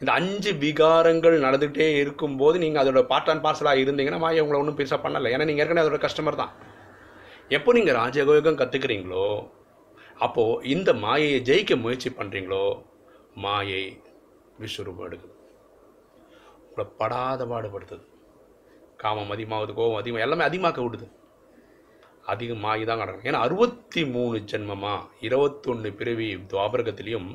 இந்த 0.00 0.10
அஞ்சு 0.18 0.50
விகாரங்கள் 0.62 1.36
நடந்துகிட்டே 1.46 1.86
இருக்கும்போது 2.02 2.56
நீங்கள் 2.64 2.82
அதோட 2.82 3.00
பார்ட் 3.12 3.30
அண்ட் 3.32 3.44
பார்சலாக 3.46 3.82
இருந்தீங்கன்னா 3.82 4.20
மாயை 4.24 4.42
உங்களை 4.44 4.60
ஒன்றும் 4.62 4.78
பெருசாக 4.80 5.00
பண்ணலை. 5.04 5.30
ஏன்னா 5.34 5.46
நீங்கள் 5.50 5.64
ஏற்கனவே 5.64 5.84
அதோட 5.84 6.00
கஸ்டமர் 6.06 6.40
தான். 6.42 6.52
எப்போ 7.56 7.72
நீங்கள் 7.78 7.98
ராஜயோகம் 8.00 8.60
கற்றுக்கிறீங்களோ 8.62 9.26
அப்போது 10.24 10.62
இந்த 10.74 10.90
மாயையை 11.04 11.40
ஜெயிக்க 11.48 11.72
முயற்சி 11.82 12.10
பண்ணுறீங்களோ 12.18 12.62
மாயை 13.44 13.82
விஸ்வரூபம் 14.62 15.06
எடுக்குது 15.08 15.34
உங்களை 16.68 16.84
படாத 17.00 17.42
பாடுபடுத்துது. 17.52 18.04
காமம் 19.02 19.32
அதிகமாகுது 19.34 19.72
கோபம் 19.78 20.00
அதிகமாக 20.00 20.24
எல்லாமே 20.26 20.44
அதிகமாக்க 20.48 20.80
விடுது. 20.86 21.06
அதிகம் 22.32 22.64
மாயி 22.64 22.84
தான் 22.88 23.00
கிடக்கும். 23.00 23.26
ஏன்னா 23.28 23.40
அறுபத்தி 23.46 24.02
மூணு 24.14 24.38
ஜென்மமாக 24.50 25.06
இருபத்தொன்று 25.26 25.90
பிறவி 26.00 26.28
துவாபரகத்திலையும் 26.50 27.28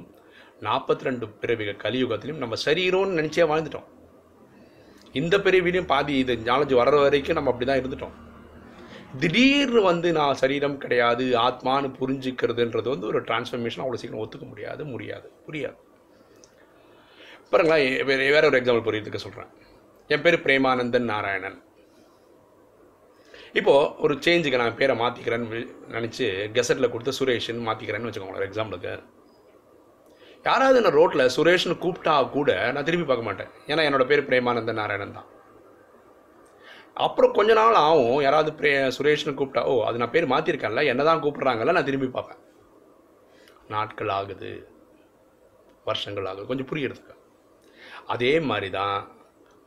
நாற்பத்தி 0.68 1.08
ரெண்டு 1.08 1.26
பிறவிகள் 1.42 1.82
கலியுகத்திலையும் 1.86 2.44
நம்ம 2.44 2.58
சரீரம்னு 2.66 3.18
நினச்சே 3.20 3.48
வாழ்ந்துட்டோம். 3.52 3.88
இந்த 5.22 5.36
பிறவிலையும் 5.46 5.90
பாதி 5.94 6.14
இது 6.24 6.36
நாலேஜ் 6.52 6.80
வர்ற 6.82 7.00
வரைக்கும் 7.06 7.38
நம்ம 7.38 7.52
அப்படி 7.52 7.68
தான் 7.70 7.82
இருந்துட்டோம். 7.82 8.16
திடீர்னு 9.22 9.82
வந்து 9.90 10.10
நான் 10.18 10.40
சரீரம் 10.42 10.78
கிடையாது 10.84 11.26
ஆத்மான்னு 11.48 11.90
புரிஞ்சுக்கிறதுன்றது 12.00 12.88
வந்து 12.94 13.10
ஒரு 13.12 13.20
டிரான்ஸ்ஃபர்மேஷன் 13.28 13.84
அவ்வளோ 13.84 14.00
சீக்கிரம் 14.02 14.24
ஒத்துக்க 14.24 14.46
முடியாது 14.52 14.84
முடியாது 14.94 15.28
புரியாது. 15.48 15.78
பாருங்களேன் 17.52 18.06
வேறு 18.10 18.32
வேற 18.36 18.44
ஒரு 18.50 18.60
எக்ஸாம்பிள் 18.60 18.86
புரியறதுக்கு 18.88 19.24
சொல்கிறேன் 19.26 19.52
என் 20.14 20.24
பேர் 20.26 20.44
பிரேமானந்தன் 20.46 21.10
நாராயணன். 21.14 21.58
இப்போது 23.60 23.90
ஒரு 24.06 24.14
சேஞ்சுக்கு 24.26 24.62
நான் 24.62 24.80
பேரை 24.80 24.96
மாற்றிக்கிறேன்னு 25.02 25.60
நினச்சி 25.98 26.24
கெசட்டில் 26.56 26.92
கொடுத்து 26.94 27.18
சுரேஷ்னு 27.20 27.68
மாற்றிக்கிறேன்னு 27.68 28.10
வச்சுக்கோங்களேன் 28.10 28.42
ஒரு 28.42 28.50
எக்ஸாம்பிளுக்கு 28.50 28.94
யாராவது 30.48 30.80
என்ன 30.80 30.92
ரோட்டில் 31.00 31.32
சுரேஷ்னு 31.36 31.76
கூப்பிட்டா 31.84 32.16
கூட 32.38 32.50
நான் 32.76 32.88
திரும்பி 32.88 33.08
பார்க்க 33.10 33.28
மாட்டேன். 33.28 33.52
ஏன்னா 33.72 33.84
என்னோடய 33.90 34.10
பேர் 34.12 34.28
பிரேமானந்தன் 34.30 34.80
நாராயணன் 34.82 35.18
தான். 35.18 35.30
அப்புறம் 36.96 37.34
கொஞ்ச 37.34 37.52
நாள் 37.54 37.78
ஆகும். 37.88 38.22
யாராவது 38.22 38.52
பிரே 38.60 38.72
சுரேஷ்னு 38.98 39.34
கூப்பிட்டா 39.40 39.62
ஓ 39.72 39.74
அது 39.88 39.98
நான் 40.02 40.14
பேர் 40.16 40.32
மாற்றிருக்கேன்ல 40.34 40.84
என்ன 40.92 41.04
தான் 41.04 41.22
கூப்பிட்றாங்கல்ல 41.24 41.76
நான் 41.78 41.90
திரும்பி 41.90 42.08
பார்ப்பேன். 42.08 42.42
நாட்கள் 43.74 44.12
ஆகுது. 44.18 44.52
வருஷங்கள் 45.86 46.26
ஆகுது. 46.26 46.48
கொஞ்சம் 46.52 46.70
புரியறதுக்கு. 46.72 47.16
அதே 48.14 48.40
மாதிரி 48.50 48.70
தான் 48.70 48.98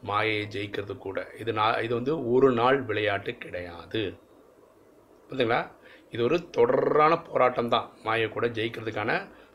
மாயை 0.02 0.38
ஜெயிக்கிறது 0.54 0.98
கூட. 0.98 1.18
இது 1.38 1.52
நான் 1.52 1.82
இது 1.82 1.94
வந்து 1.94 2.30
ஒரு 2.32 2.52
நாள் 2.52 2.78
விளையாட்டு 2.82 3.32
கிடையாது. 3.44 4.02
பார்த்தீங்களா 5.28 5.60
இது 6.10 6.22
ஒரு 6.24 6.36
தொடரான 6.56 7.12
போராட்டம் 7.28 7.68
தான். 7.68 7.86
மாயை 8.04 8.28
கூட 8.28 8.46
ஜெயிக்கிறதுக்கான 8.46 9.12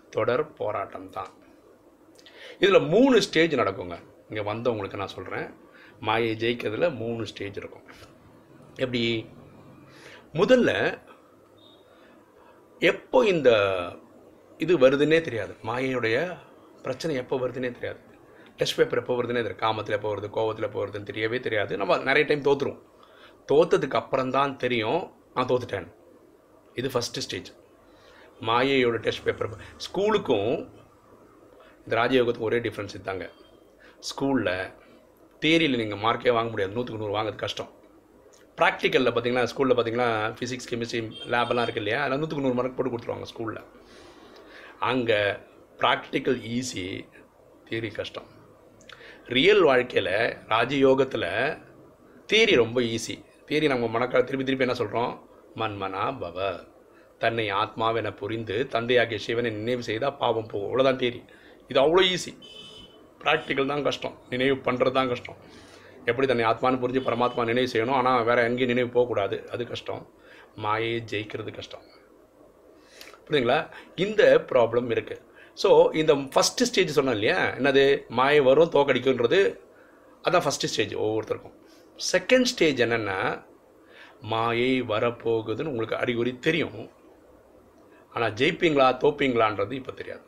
தொடர் 0.09 0.53
போராட்டம் 0.53 1.09
தான். 1.09 1.31
இதில் 2.59 2.87
மூணு 2.93 3.21
ஸ்டேஜ் 3.21 3.61
நடக்குங்க. 3.61 3.97
இங்கே 4.29 4.43
வந்தவங்களுக்கு 4.51 5.01
நான் 5.03 5.15
சொல்கிறேன் 5.17 5.47
மாயை 6.07 6.33
ஜெயிக்கிறதுல 6.43 6.87
மூணு 7.01 7.23
ஸ்டேஜ் 7.31 7.59
இருக்கும். 7.61 7.85
எப்படி? 8.83 9.01
முதல்ல 10.39 10.71
எப்போ 12.91 13.19
இந்த 13.33 13.49
இது 14.63 14.73
வருதுன்னே 14.83 15.19
தெரியாது. 15.27 15.53
மாயையுடைய 15.69 16.17
பிரச்சனை 16.85 17.15
எப்போ 17.21 17.35
வருதுன்னே 17.43 17.71
தெரியாது. 17.77 17.99
டெஸ்ட் 18.59 18.77
பேப்பர் 18.77 19.01
எப்போ 19.01 19.13
வருதுன்னே 19.17 19.41
தெரியாது. 19.43 19.63
காமத்தில் 19.65 19.97
எப்போ 19.97 20.09
வருது 20.13 20.29
கோவத்தில் 20.37 20.67
எப்போ 20.67 20.79
வருதுன்னு 20.83 21.09
தெரியவே 21.11 21.39
தெரியாது. 21.47 21.73
நம்ம 21.81 21.97
நிறைய 22.09 22.25
டைம் 22.27 22.47
தோற்றுருவோம் 22.49 22.81
தோத்ததுக்கு 23.51 23.99
அப்புறம் 24.01 24.33
தான் 24.37 24.51
தெரியும் 24.63 25.01
நான் 25.35 25.49
தோத்துட்டேன். 25.51 25.87
இது 26.79 26.89
ஃபஸ்ட்டு 26.93 27.23
ஸ்டேஜ் 27.25 27.49
மாயையோட 28.49 28.97
டெஸ்ட் 29.05 29.25
பேப்பர் 29.25 29.55
ஸ்கூலுக்கும் 29.85 30.51
இந்த 31.83 31.93
ராஜயோகத்துக்கும் 32.01 32.49
ஒரே 32.51 32.59
டிஃப்ரென்ஸ் 32.67 32.95
இருந்தாங்க 32.95 33.25
ஸ்கூலில் 34.09 34.55
தேரியில் 35.43 35.81
நீங்கள் 35.81 36.01
மார்க்கே 36.05 36.33
வாங்க 36.37 36.49
முடியாது. 36.53 36.75
நூற்றுக்கு 36.75 37.01
நூறு 37.03 37.15
வாங்குறது 37.17 37.39
கஷ்டம். 37.45 37.69
ப்ராக்டிக்கலில் 38.59 39.11
பார்த்தீங்கன்னா 39.13 39.49
ஸ்கூலில் 39.51 39.75
பார்த்தீங்கன்னா 39.77 40.09
ஃபிசிக்ஸ் 40.37 40.69
கெமிஸ்ட்ரி 40.71 40.99
லேபெல்லாம் 41.33 41.65
இருக்கு 41.67 41.81
இல்லையா? 41.83 41.99
அதில் 42.03 42.19
நூற்றுக்கு 42.21 42.45
நூறு 42.45 42.57
மார்க் 42.59 42.77
போட்டு 42.77 42.91
கொடுத்துருவாங்க 42.93 43.27
ஸ்கூலில் 43.31 43.61
அங்கே 44.89 45.19
ப்ராக்டிக்கல் 45.81 46.39
ஈஸி 46.57 46.85
தியரி 47.67 47.91
கஷ்டம். 47.99 48.27
ரியல் 49.35 49.63
வாழ்க்கையில் 49.69 50.13
ராஜயோகத்தில் 50.53 51.29
தியரி 52.31 52.55
ரொம்ப 52.63 52.79
ஈஸி 52.93 53.15
தியரி 53.47 53.67
நம்ம 53.73 53.87
மனக்க 53.95 54.23
திருப்பி 54.27 54.45
திருப்பி 54.47 54.67
என்ன 54.67 54.77
சொல்கிறோம் 54.81 55.13
மன்மனா 55.61 56.03
பவ 56.21 56.37
தன்னை 57.23 57.45
ஆத்மாவென 57.61 58.11
புரிந்து 58.21 58.55
தந்தையாகிய 58.73 59.19
சிவனை 59.25 59.49
நினைவு 59.57 59.83
செய்தால் 59.89 60.17
பாவம் 60.21 60.49
போகும். 60.51 60.69
அவ்வளோதான் 60.69 61.01
தேரி 61.01 61.21
இது 61.71 61.79
அவ்வளோ 61.85 62.03
ஈஸி 62.13 62.31
ப்ராக்டிக்கல் 63.23 63.71
தான் 63.73 63.85
கஷ்டம். 63.87 64.15
நினைவு 64.33 64.55
பண்ணுறது 64.67 64.95
தான் 64.99 65.11
கஷ்டம். 65.13 65.39
எப்படி 66.09 66.27
தன்னை 66.29 66.45
ஆத்மான்னு 66.51 66.81
புரிஞ்சு 66.83 67.01
பரமாத்மா 67.07 67.41
நினைவு 67.51 67.71
செய்யணும்? 67.73 67.97
ஆனால் 68.01 68.23
வேறு 68.29 68.45
எங்கேயும் 68.49 68.71
நினைவு 68.73 68.89
போகக்கூடாது. 68.95 69.37
அது 69.53 69.65
கஷ்டம். 69.73 70.03
மாயை 70.63 70.93
ஜெயிக்கிறது 71.11 71.51
கஷ்டம். 71.57 71.83
புரியுதுங்களா? 73.25 73.59
இந்த 74.05 74.23
ப்ராப்ளம் 74.51 74.89
இருக்குது 74.95 75.21
ஸோ 75.61 75.69
இந்த 76.01 76.13
ஃபஸ்ட்டு 76.33 76.67
ஸ்டேஜ் 76.69 76.97
சொன்னோம் 76.97 77.15
இல்லையா? 77.17 77.39
என்னது? 77.59 77.83
மாயை 78.19 78.39
வரும் 78.47 78.73
தோக்கடிக்குன்றது 78.75 79.39
அதான் 80.25 80.43
ஃபஸ்ட்டு 80.45 80.69
ஸ்டேஜ் 80.71 80.93
ஒவ்வொருத்தருக்கும். 81.03 81.55
செகண்ட் 82.13 82.49
ஸ்டேஜ் 82.51 82.81
என்னென்னா 82.85 83.19
மாயை 84.31 84.73
வரப்போகுதுன்னு 84.91 85.71
உங்களுக்கு 85.71 85.97
அறிகுறி 86.03 86.31
தெரியும். 86.47 86.81
ஆனால் 88.15 88.33
ஜெயிப்பீங்களா 88.39 88.87
தோப்பீங்களான்றது 89.03 89.73
இப்போ 89.79 89.93
தெரியாது. 89.99 90.25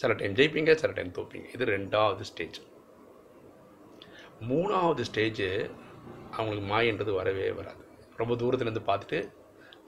சில 0.00 0.12
டைம் 0.20 0.36
ஜெயிப்பீங்க 0.38 0.72
சில 0.82 0.92
டைம் 0.98 1.10
தோப்பீங்க. 1.18 1.46
இது 1.54 1.64
ரெண்டாவது 1.76 2.24
ஸ்டேஜ் 2.30 2.58
மூணாவது 4.50 5.02
ஸ்டேஜு 5.10 5.48
அவங்களுக்கு 6.36 6.66
மாயன்றது 6.72 7.12
வரவே 7.20 7.50
வராது. 7.58 7.82
ரொம்ப 8.20 8.34
தூரத்துலேருந்து 8.40 8.82
பார்த்துட்டு 8.90 9.18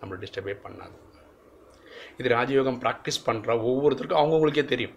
நம்மளை 0.00 0.18
டிஸ்டர்பே 0.24 0.54
பண்ணாது. 0.66 0.96
இது 2.20 2.28
ராஜயோகம் 2.34 2.78
ப்ராக்டிஸ் 2.84 3.24
பண்ணுற 3.26 3.54
ஒவ்வொருத்தருக்கும் 3.70 4.20
அவங்கவுங்களுக்கே 4.20 4.64
தெரியும். 4.74 4.94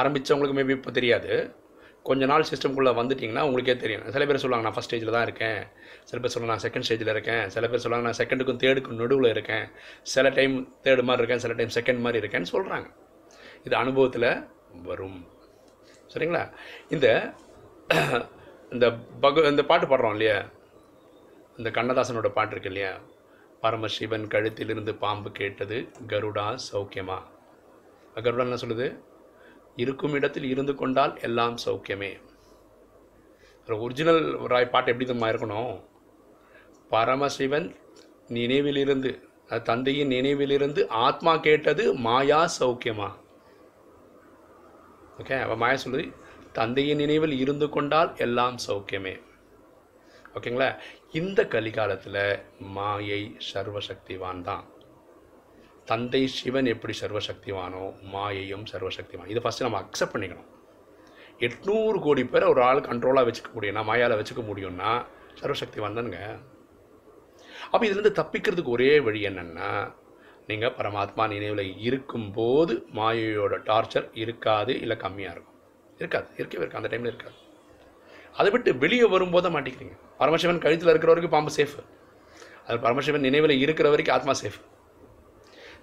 ஆரம்பித்தவங்களுக்கு 0.00 0.58
மேபி 0.58 0.76
இப்போ 0.78 0.90
தெரியாது. 0.98 1.32
கொஞ்ச 2.08 2.26
நாள் 2.30 2.48
சிஸ்டம்குள்ளே 2.50 2.90
வந்துட்டிங்கன்னா 2.98 3.44
உங்களுக்கே 3.46 3.74
தெரியும். 3.84 4.04
சில 4.14 4.26
பேர் 4.26 4.42
சொல்லுவாங்க 4.42 4.66
நான் 4.66 4.76
ஃபஸ்ட் 4.76 4.90
ஸ்டேஜில் 4.90 5.14
தான் 5.16 5.26
இருக்கேன். 5.28 5.60
சில 6.10 6.18
பேர் 6.20 6.32
சொல்லுவாங்க 6.34 6.54
நான் 6.54 6.64
செகண்ட் 6.66 6.86
ஸ்டேஜில் 6.88 7.12
இருக்கேன். 7.14 7.44
சில 7.54 7.64
பேர் 7.70 7.82
சொல்லுவாங்க 7.84 8.06
நான் 8.08 8.20
செகண்டுக்கும் 8.20 8.60
தேர்டுக்கும் 8.64 9.00
நடுவில் 9.02 9.32
இருக்கேன். 9.34 9.66
சில 10.14 10.28
டைம் 10.38 10.54
தேர்டு 10.84 11.04
மாதிரி 11.08 11.22
இருக்கேன் 11.22 11.42
சில 11.46 11.54
டைம் 11.60 11.74
செகண்ட் 11.78 12.04
மாதிரி 12.06 12.20
இருக்கேன்னு 12.22 12.52
சொல்கிறாங்க 12.54 12.88
இது 13.66 13.74
அனுபவத்தில் 13.82 14.30
வரும். 14.88 15.20
சரிங்களா? 16.12 16.42
இந்த 16.94 17.06
இந்த 18.74 18.86
பக 19.24 19.44
இந்த 19.50 19.62
பாட்டு 19.70 19.86
பாடுறோம் 19.86 20.14
இல்லையா? 20.16 20.38
இந்த 21.58 21.68
கண்ணதாசனோட 21.76 22.28
பாட்டு 22.36 22.54
இருக்கு 22.54 22.70
இல்லையா? 22.72 22.92
பரமசிவன் 23.62 24.24
கழுத்திலிருந்து 24.34 24.92
பாம்பு 25.02 25.28
கேட்டது 25.40 25.76
கருடா 26.12 26.46
சௌக்கியமா? 26.70 27.18
கருடா 28.24 28.46
என்ன 28.46 28.58
சொல்லுது 28.62 28.88
இருக்கும் 29.84 30.16
இடத்தில் 30.18 30.48
இருந்து 30.52 30.74
கொண்டால் 30.82 31.14
எல்லாம் 31.28 31.56
சௌக்கியமே. 31.66 32.12
ஒரு 33.66 33.76
ஒரிஜினல் 33.84 34.22
ராய் 34.52 34.72
பாட்டு 34.74 34.92
எப்படி 34.92 35.08
தம்மா 35.10 35.28
இருக்கணும்? 35.32 35.74
பரமசிவன் 36.94 37.68
நினைவிலிருந்து 38.36 39.10
தந்தையின் 39.70 40.12
நினைவிலிருந்து 40.16 40.82
ஆத்மா 41.06 41.32
கேட்டது 41.46 41.84
மாயா 42.06 42.40
சௌக்கியமா? 42.60 43.08
ஓகே 45.20 45.36
அவள் 45.44 45.60
மாயா 45.62 45.76
சொல்லுது 45.82 46.04
தந்தையின் 46.58 47.00
நினைவில் 47.02 47.34
இருந்து 47.42 47.66
கொண்டால் 47.76 48.10
எல்லாம் 48.24 48.56
சௌக்கியமே. 48.66 49.14
ஓகேங்களா 50.36 50.68
இந்த 51.20 51.40
கலிகாலத்தில் 51.54 52.22
மாயை 52.76 53.22
சர்வசக்திவான் 53.50 54.42
தான் 54.48 54.64
தந்தை 55.90 56.22
சிவன் 56.38 56.68
எப்படி 56.74 56.94
சர்வசக்திவானோ 57.00 57.84
மாயையும் 58.14 58.66
சர்வசக்திவான். 58.72 59.30
இதை 59.32 59.42
ஃபஸ்ட்டு 59.44 59.66
நம்ம 59.66 59.80
அக்செப்ட் 59.84 60.14
பண்ணிக்கணும். 60.14 60.50
எட்நூறு 61.46 61.98
கோடி 62.04 62.22
பேரை 62.24 62.46
ஒரு 62.54 62.60
ஆள் 62.68 62.86
கண்ட்ரோலாக 62.88 63.28
வச்சுக்க 63.28 63.50
முடியும்னா 63.56 63.82
மாயால் 63.90 64.18
வச்சுக்க 64.20 64.42
முடியும்னா 64.50 64.90
சர்வசக்திவான் 65.40 65.98
தானுங்க 65.98 66.20
அப்போ 67.72 67.84
இதுலேருந்து 67.86 68.18
தப்பிக்கிறதுக்கு 68.20 68.76
ஒரே 68.76 68.92
வழி 69.06 69.20
என்னென்னா 69.30 69.70
நீங்கள் 70.48 70.74
பரமாத்மா 70.78 71.24
நினைவில் 71.34 71.78
இருக்கும்போது 71.88 72.74
மாயையோட 72.94 73.54
டார்ச்சர் 73.68 74.06
இருக்காது 74.22 74.72
இல்லை 74.82 74.96
கம்மியாக 74.96 75.34
இருக்கும். 75.34 75.56
இருக்காது 75.98 76.28
இருக்கவே 76.36 76.62
இருக்கு 76.64 76.78
அந்த 76.80 76.90
டைமில் 76.92 77.12
இருக்காது. 77.12 77.36
அதை 78.38 78.50
விட்டு 78.54 78.70
வெளியே 78.82 79.04
வரும்போது 79.14 79.50
மாட்டிக்கிறீங்க. 79.50 79.94
பரமசிவன் 80.18 80.62
கழுத்தில் 80.64 80.90
இருக்கிற 80.92 81.12
வரைக்கும் 81.12 81.34
பாம்பு 81.36 81.52
சேஃப் 81.58 81.76
அது 82.66 82.78
பரமசிவன் 82.84 83.26
நினைவில் 83.28 83.60
இருக்கிற 83.64 83.88
வரைக்கும் 83.88 84.16
ஆத்மா 84.16 84.32
சேஃப் 84.42 84.60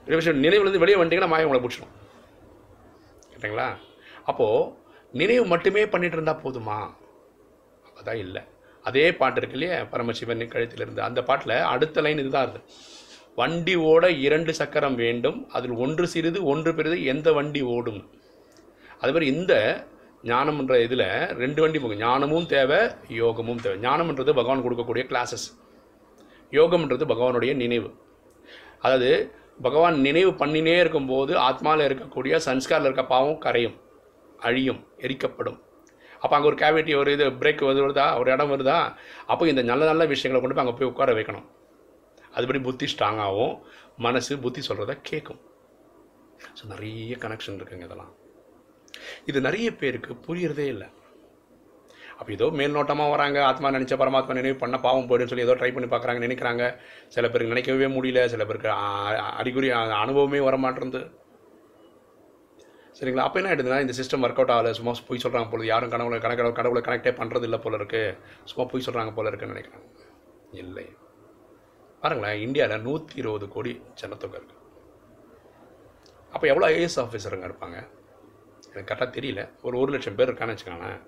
பரமசிவன் 0.05 0.41
நினைவுலேருந்து 0.45 0.83
வெளியே 0.83 0.97
வந்துட்டீங்கன்னா 1.01 1.31
மாயை 1.33 1.45
உங்களை 1.47 1.61
பிடிச்சிடும். 1.65 1.93
கேட்டிங்களா? 3.33 3.67
அப்போது 4.23 4.71
நினைவு 5.11 5.45
மட்டுமே 5.45 5.87
பண்ணிட்டு 5.93 6.17
இருந்தால் 6.17 6.41
போதுமா? 6.43 6.79
அதான் 7.99 8.19
இல்லை. 8.25 8.41
அதே 8.83 9.05
பாட்டு 9.19 9.39
இருக்கு 9.41 9.57
இல்லையா? 9.59 9.83
பரமசிவன் 9.93 10.47
கழுத்தில் 10.47 10.83
இருந்து 10.85 11.01
அந்த 11.01 11.19
பாட்டில் 11.23 11.55
அடுத்த 11.73 12.01
லைன் 12.01 12.21
இதுதான் 12.23 12.45
இருக்குது 12.47 12.69
வண்டி 13.39 13.75
ஓட 13.91 14.03
இரண்டு 14.25 14.51
சக்கரம் 14.59 14.97
வேண்டும். 15.03 15.37
அதில் 15.55 15.75
ஒன்று 15.83 16.05
சிறிது 16.13 16.39
ஒன்று 16.51 16.71
பெரிது 16.77 16.97
எந்த 17.13 17.27
வண்டி 17.37 17.61
ஓடும்? 17.75 18.01
அது 19.01 19.11
மாதிரி 19.13 19.27
இந்த 19.35 19.53
ஞானம்ன்ற 20.31 20.73
இதில் 20.85 21.07
ரெண்டு 21.41 21.59
வண்டி 21.61 21.79
போகும் 21.83 22.01
ஞானமும் 22.03 22.45
தேவை 22.53 22.79
யோகமும் 23.21 23.61
தேவை. 23.63 23.77
ஞானம்ன்றது 23.85 24.33
பகவான் 24.39 24.63
கொடுக்கக்கூடிய 24.65 25.03
கிளாஸஸ் 25.11 25.47
யோகம்ன்றது 26.57 27.05
பகவானுடைய 27.13 27.53
நினைவு. 27.63 27.89
அதாவது 28.85 29.09
பகவான் 29.65 29.97
நினைவு 30.07 30.31
பண்ணினே 30.41 30.75
இருக்கும்போது 30.83 31.33
ஆத்மாவில் 31.47 31.87
இருக்கக்கூடிய 31.87 32.35
சன்ஸ்காரில் 32.45 32.87
இருக்க 32.89 33.03
பாவம் 33.13 33.41
கரையும் 33.45 33.75
அழியும் 34.47 34.79
எரிக்கப்படும். 35.05 35.59
அப்போ 36.21 36.33
அங்கே 36.37 36.49
ஒரு 36.51 36.57
கேவிட்டி 36.63 36.93
ஒரு 37.01 37.09
இது 37.15 37.25
பிரேக் 37.41 37.61
வருதா 37.69 38.05
ஒரு 38.19 38.29
இடம் 38.35 38.51
வருதா? 38.53 38.77
அப்போ 39.31 39.43
இந்த 39.51 39.61
நல்ல 39.71 39.83
நல்ல 39.91 40.05
விஷயங்களை 40.13 40.39
கொண்டு 40.41 40.55
போய் 40.57 40.65
அங்கே 40.65 40.77
போய் 40.79 40.91
உட்கார 40.91 41.11
வைக்கணும். 41.19 41.47
அதுபடி 42.37 42.59
புத்தி 42.67 42.85
ஸ்ட்ராங்காகவும் 42.93 43.55
மனசு 44.05 44.33
புத்தி 44.43 44.61
சொல்கிறத 44.67 44.93
கேட்கும் 45.09 45.41
ஸோ 46.57 46.63
நிறைய 46.73 47.15
கனெக்ஷன் 47.23 47.57
இருக்குங்க 47.59 47.87
இதெல்லாம். 47.89 48.11
இது 49.29 49.39
நிறைய 49.47 49.67
பேருக்கு 49.81 50.11
புரியறதே 50.25 50.65
இல்லை. 50.73 50.87
அப்போ 52.19 52.31
ஏதோ 52.35 52.47
மேல்நோட்டமாக 52.59 53.13
வராங்க 53.13 53.37
ஆத்மா 53.49 53.67
நினச்ச 53.75 53.93
பரமாத்மா 54.01 54.33
நினைவு 54.39 54.57
பண்ண 54.63 54.75
பாவம் 54.85 55.07
போயிடுன்னு 55.09 55.31
சொல்லி 55.31 55.45
ஏதோ 55.45 55.55
ட்ரை 55.59 55.69
பண்ணி 55.75 55.87
பார்க்குறாங்க 55.93 56.21
நினைக்கிறாங்க. 56.25 56.63
சில 57.15 57.27
பேருக்கு 57.31 57.53
நினைக்கவே 57.53 57.87
முடியல 57.95 58.23
சில 58.33 58.45
பேருக்கு 58.49 58.69
அறிகுறி 59.41 59.69
அனுபவமே 60.03 60.41
வர 60.47 60.57
மாட்டேருந்து 60.65 61.01
சரிங்களா? 62.97 63.25
அப்போ 63.27 63.37
என்ன 63.39 63.51
ஆயிடுதுன்னா 63.51 63.79
இந்த 63.83 63.93
சிஸ்டம் 63.99 64.23
ஒர்க் 64.25 64.39
அவுட் 64.41 64.53
ஆகலை 64.55 64.71
சும்மா 64.79 64.91
போய் 65.07 65.23
சொல்கிறாங்க 65.23 65.47
போல 65.51 65.65
யாரும் 65.71 65.93
கடவுளை 65.93 66.17
கணக்கு 66.25 66.59
கடவுளை 66.59 66.81
கனெக்டே 66.87 67.13
பண்ணுறது 67.21 67.47
இல்லை 67.47 67.59
போல 67.63 67.79
இருக்குது 67.81 68.17
சும்மா 68.51 68.65
போய் 68.73 68.85
சொல்கிறாங்க 68.87 69.13
போல 69.17 69.31
இருக்குன்னு 69.31 69.55
நினைக்கிறாங்க. 69.55 69.87
இல்லை. 70.63 70.85
பாருங்களேன் 72.03 72.41
இந்தியாவில் 72.45 72.83
நூற்றி 72.87 73.15
இருபது 73.21 73.45
கோடி 73.55 73.71
ஜனத்தொகை 73.99 74.35
இருக்குது 74.39 74.61
அப்போ 76.35 76.45
எவ்வளோ 76.51 76.65
ஐஏஎஸ் 76.71 76.99
ஆஃபீஸருங்க 77.03 77.47
இருப்பாங்க? 77.49 77.77
எனக்கு 78.71 78.87
கரெக்டாக 78.89 79.11
தெரியல. 79.17 79.41
ஒரு 79.65 79.75
ஒரு 79.81 79.89
லட்சம் 79.93 80.15
பேர் 80.19 80.29
இருக்கான்னு 80.29 80.53
வச்சுக்கோங்களேன். 80.53 81.01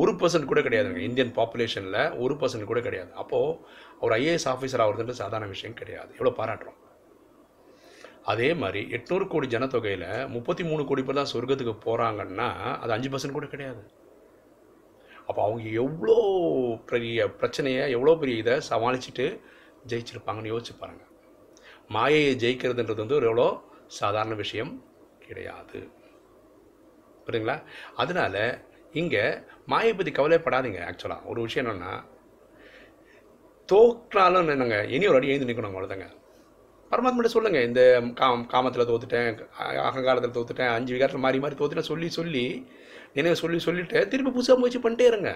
ஒரு 0.00 0.12
பர்சன்ட் 0.20 0.48
கூட 0.50 0.60
கிடையாதுங்க 0.66 1.00
இந்தியன் 1.06 1.32
பாப்புலேஷனில் 1.38 2.02
ஒரு 2.24 2.34
பர்சன்ட் 2.40 2.70
கூட 2.70 2.80
கிடையாது. 2.86 3.10
அப்போது 3.22 3.56
ஒரு 4.02 4.12
ஐஏஎஸ் 4.18 4.46
ஆஃபீஸர் 4.52 4.82
ஆகிறதுன்ற 4.84 5.14
சாதாரண 5.22 5.48
விஷயம் 5.54 5.78
கிடையாது. 5.80 6.10
எவ்வளோ 6.18 6.32
பாராட்டுறோம். 6.40 6.78
அதே 8.32 8.50
மாதிரி 8.62 8.80
எட்நூறு 8.96 9.24
கோடி 9.32 9.46
ஜனத்தொகையில் 9.54 10.06
முப்பத்தி 10.34 10.64
மூணு 10.70 10.82
கோடி 10.90 11.02
பேர் 11.06 11.18
தான் 11.20 11.32
சொர்க்கத்துக்கு 11.32 11.74
போகிறாங்கன்னா 11.86 12.48
அது 12.82 12.94
அஞ்சு 12.96 13.10
பர்சன்ட் 13.14 13.38
கூட 13.38 13.48
கிடையாது. 13.54 13.82
அப்போ 15.28 15.40
அவங்க 15.46 15.64
எவ்வளோ 15.82 16.16
பெரிய 16.92 17.26
பிரச்சனையை 17.40 17.82
எவ்வளோ 17.96 18.14
பெரிய 18.22 18.36
இதை 18.42 18.54
சமாளிச்சுட்டு 18.70 19.26
ஜெயிச்சிருப்பாங்கன்னு 19.90 20.52
யோசிச்சு 20.52 20.74
பாருங்கள் 20.80 21.10
மாயையை 21.94 22.32
ஜெயிக்கிறதுன்றது 22.42 23.04
வந்து 23.04 23.18
ஒரு 23.20 23.26
எவ்வளோ 23.30 23.48
சாதாரண 24.00 24.34
விஷயம் 24.34 24.72
கிடையாது. 25.26 25.80
புரியுங்களா 27.26 27.56
அதனால 28.02 28.36
இங்கே 29.00 29.24
மாயை 29.72 29.92
பற்றி 29.94 30.12
கவலைப்படாதீங்க 30.12 30.80
ஆக்சுவலாக 30.88 31.28
ஒரு 31.32 31.40
விஷயம் 31.46 31.66
என்னென்னா 31.66 31.92
தோற்றாலும் 33.68 34.50
என்னங்க 34.54 34.78
இனி 34.94 35.06
ஒரு 35.10 35.18
அடி 35.18 35.30
எழுந்து 35.32 35.48
நிற்கணும் 35.50 35.72
அவ்வளோதாங்க 35.72 36.08
பரமாத்மாட்ட 36.90 37.30
சொல்லுங்கள் 37.34 37.66
இந்த 37.68 37.82
காம் 38.14 38.46
காமத்தில் 38.52 38.88
தோத்துட்டேன் 38.90 39.28
அகங்காரத்தில் 39.86 40.36
தோத்துட்டேன் 40.38 40.72
அஞ்சு 40.76 40.92
விகாரத்தில் 40.94 41.24
மாறி 41.26 41.38
மாறி 41.44 41.54
தோத்துட்டேன் 41.60 41.90
சொல்லி 41.92 42.08
சொல்லி 42.18 42.44
நினைவு 43.16 43.36
சொல்லி 43.36 43.58
சொல்லிவிட்டு 43.66 44.08
திருப்பி 44.08 44.30
புதுசாக 44.30 44.58
முயற்சி 44.58 44.80
பண்ணிட்டே 44.80 45.06
இருங்க. 45.12 45.30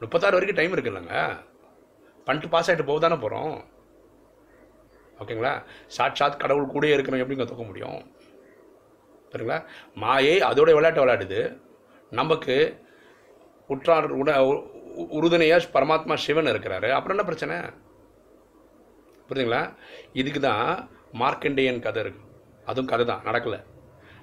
முப்பத்தாறு 0.00 0.36
வரைக்கும் 0.36 0.60
டைம் 0.60 0.74
இருக்குல்லங்க. 0.76 1.16
பண்ணிட்டு 2.24 2.50
பாஸ் 2.50 2.70
ஆகிட்டு 2.70 2.84
போக 2.84 2.98
தானே 2.98 3.20
போகிறோம் 3.20 3.64
ஓகேங்களா? 5.18 5.62
சாட்சாத் 5.86 6.38
கடவுள் 6.38 6.66
கூடயே 6.66 6.92
இருக்கிறோம் 6.92 7.20
எப்படிங்க 7.20 7.46
தூக்க 7.46 7.62
முடியும்? 7.62 8.16
சரிங்களா 9.30 9.64
மாயை 9.94 10.40
அதோட 10.40 10.74
விளையாட்டு 10.74 11.06
விளையாடுது. 11.06 11.60
நமக்கு 12.10 12.82
உற்றார் 13.66 14.16
உட 14.16 14.38
உ- 14.38 15.06
உறுதுணையாக 15.08 15.64
பரமாத்மா 15.64 16.14
சிவன் 16.14 16.44
இருக்கிறாரு. 16.44 16.90
அப்புறம் 16.90 17.18
என்ன 17.18 17.22
பிரச்சனை? 17.22 17.56
புரியுதுங்களா? 19.28 19.74
இதுக்கு 20.12 20.40
தான் 20.40 20.88
மார்க்கண்டேயன் 21.12 21.80
கதை 21.80 22.02
இருக்கு. 22.02 22.20
அதுவும் 22.64 22.86
கதை 22.86 23.06
தான் 23.06 23.22
நடக்கலை. 23.24 23.64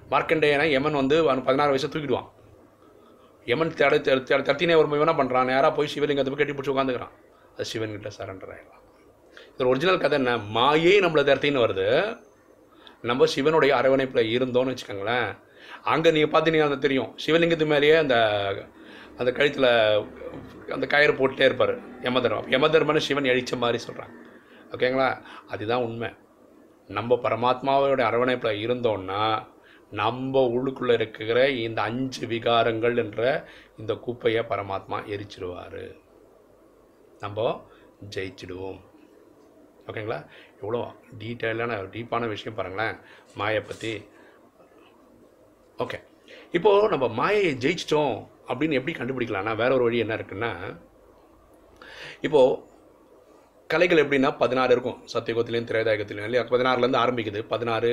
மார்க்கண்டேயனை 0.10 0.64
யமன் 0.64 0.94
வந்து 0.94 1.20
அவன் 1.20 1.44
பதினாறு 1.44 1.70
வயசு 1.70 1.88
தூக்கிடுவான். 1.88 2.30
யமன் 3.46 3.74
தேட 3.74 4.00
தேட 4.00 4.20
தேட 4.20 4.54
தத்தினே 4.54 4.76
வரும்போது 4.76 5.06
என்ன 5.06 5.24
பண்ணுறான் 5.24 5.46
நேராக 5.46 5.72
போய் 5.72 5.90
சிவலிங்கத்தை 5.96 6.36
போய் 6.36 6.46
கட்டி 6.46 6.54
பிடிச்சி 6.54 6.76
உட்காந்துக்கிறான். 6.76 7.30
அது 7.54 7.66
சிவன்கிட்ட 7.72 8.12
சரண்டர் 8.18 8.54
ஆகிடலாம் 8.54 8.80
இது 9.54 9.68
ஒரிஜினல் 9.72 10.04
கதை 10.04 10.18
என்ன? 10.20 10.32
மாயே 10.58 10.94
நம்மளை 11.06 11.24
தரத்தின்னு 11.30 11.64
வருது. 11.66 11.88
நம்ம 13.10 13.26
சிவனுடைய 13.26 13.72
அரவணைப்பில் 13.80 14.32
இருந்தோம்னு 14.36 14.74
வச்சுக்கோங்களேன். 14.74 15.30
அங்கே 15.84 16.12
நீங்கள் 16.12 16.34
பார்த்தீங்கன்னா 16.34 16.70
அந்த 16.70 16.76
தெரியும். 16.76 17.12
சிவலிங்கத்து 17.26 17.66
மேலேயே 17.66 17.96
அந்த 17.96 18.16
அந்த 19.20 19.32
கழுத்தில் 19.32 19.70
அந்த 20.76 20.86
கயிறு 20.88 21.14
போட்டுட்டே 21.14 21.48
இருப்பார். 21.50 21.74
யமதர்மம். 22.08 22.48
யமதர்மன்னு 22.56 23.06
சிவன் 23.08 23.32
அழித்த 23.34 23.56
மாதிரி 23.56 23.80
சொல்கிறாங்க 23.88 24.16
ஓகேங்களா 24.76 25.10
அதுதான் 25.48 25.86
உண்மை. 25.88 26.10
நம்ம 26.90 27.16
பரமாத்மாவோட 27.24 28.02
அரவணைப்பில் 28.10 28.62
இருந்தோம்னா 28.66 29.24
நம்ம 29.92 30.42
உள்ளுக்குள்ளே 30.56 30.94
இருக்கிற 30.94 31.50
இந்த 31.50 31.80
அஞ்சு 31.82 32.28
விகாரங்கள் 32.28 32.96
என்ற 32.98 33.22
இந்த 33.78 33.94
குப்பையை 34.06 34.44
பரமாத்மா 34.52 34.98
எரிச்சிடுவார் 35.14 35.84
நம்ம 37.24 37.48
ஜெயிச்சிடுவோம். 38.16 38.80
ஓகேங்களா? 39.88 40.20
எவ்வளோ 40.62 40.82
டீட்டெயிலான 41.22 41.78
டீப்பான 41.96 42.28
விஷயம் 42.34 42.58
பாருங்களேன். 42.58 42.98
மாயை 43.40 43.62
பற்றி 43.70 43.92
ஓகே. 45.84 45.98
இப்போது 46.58 46.90
நம்ம 46.94 47.06
மாயையை 47.20 47.54
ஜெயிச்சிட்டோம் 47.64 48.16
அப்படின்னு 48.50 48.78
எப்படி 48.80 48.94
கண்டுபிடிக்கலாம்னா 48.98 49.54
வேற 49.62 49.72
ஒரு 49.78 49.84
வழி 49.84 49.98
என்ன 50.04 50.16
இருக்குன்னா 50.16 50.52
இப்போது 52.28 52.58
கலைகள் 53.68 54.02
எப்படின்னா 54.04 54.30
பதினாறு 54.38 54.72
இருக்கும். 54.76 54.98
சத்தியகுத்திலையும் 55.14 55.70
திரேதாயகத்திலையும் 55.70 56.28
இல்லையா? 56.30 56.44
பதினாறுலேருந்து 56.54 57.02
ஆரம்பிக்குது. 57.04 57.42
பதினாறு 57.54 57.92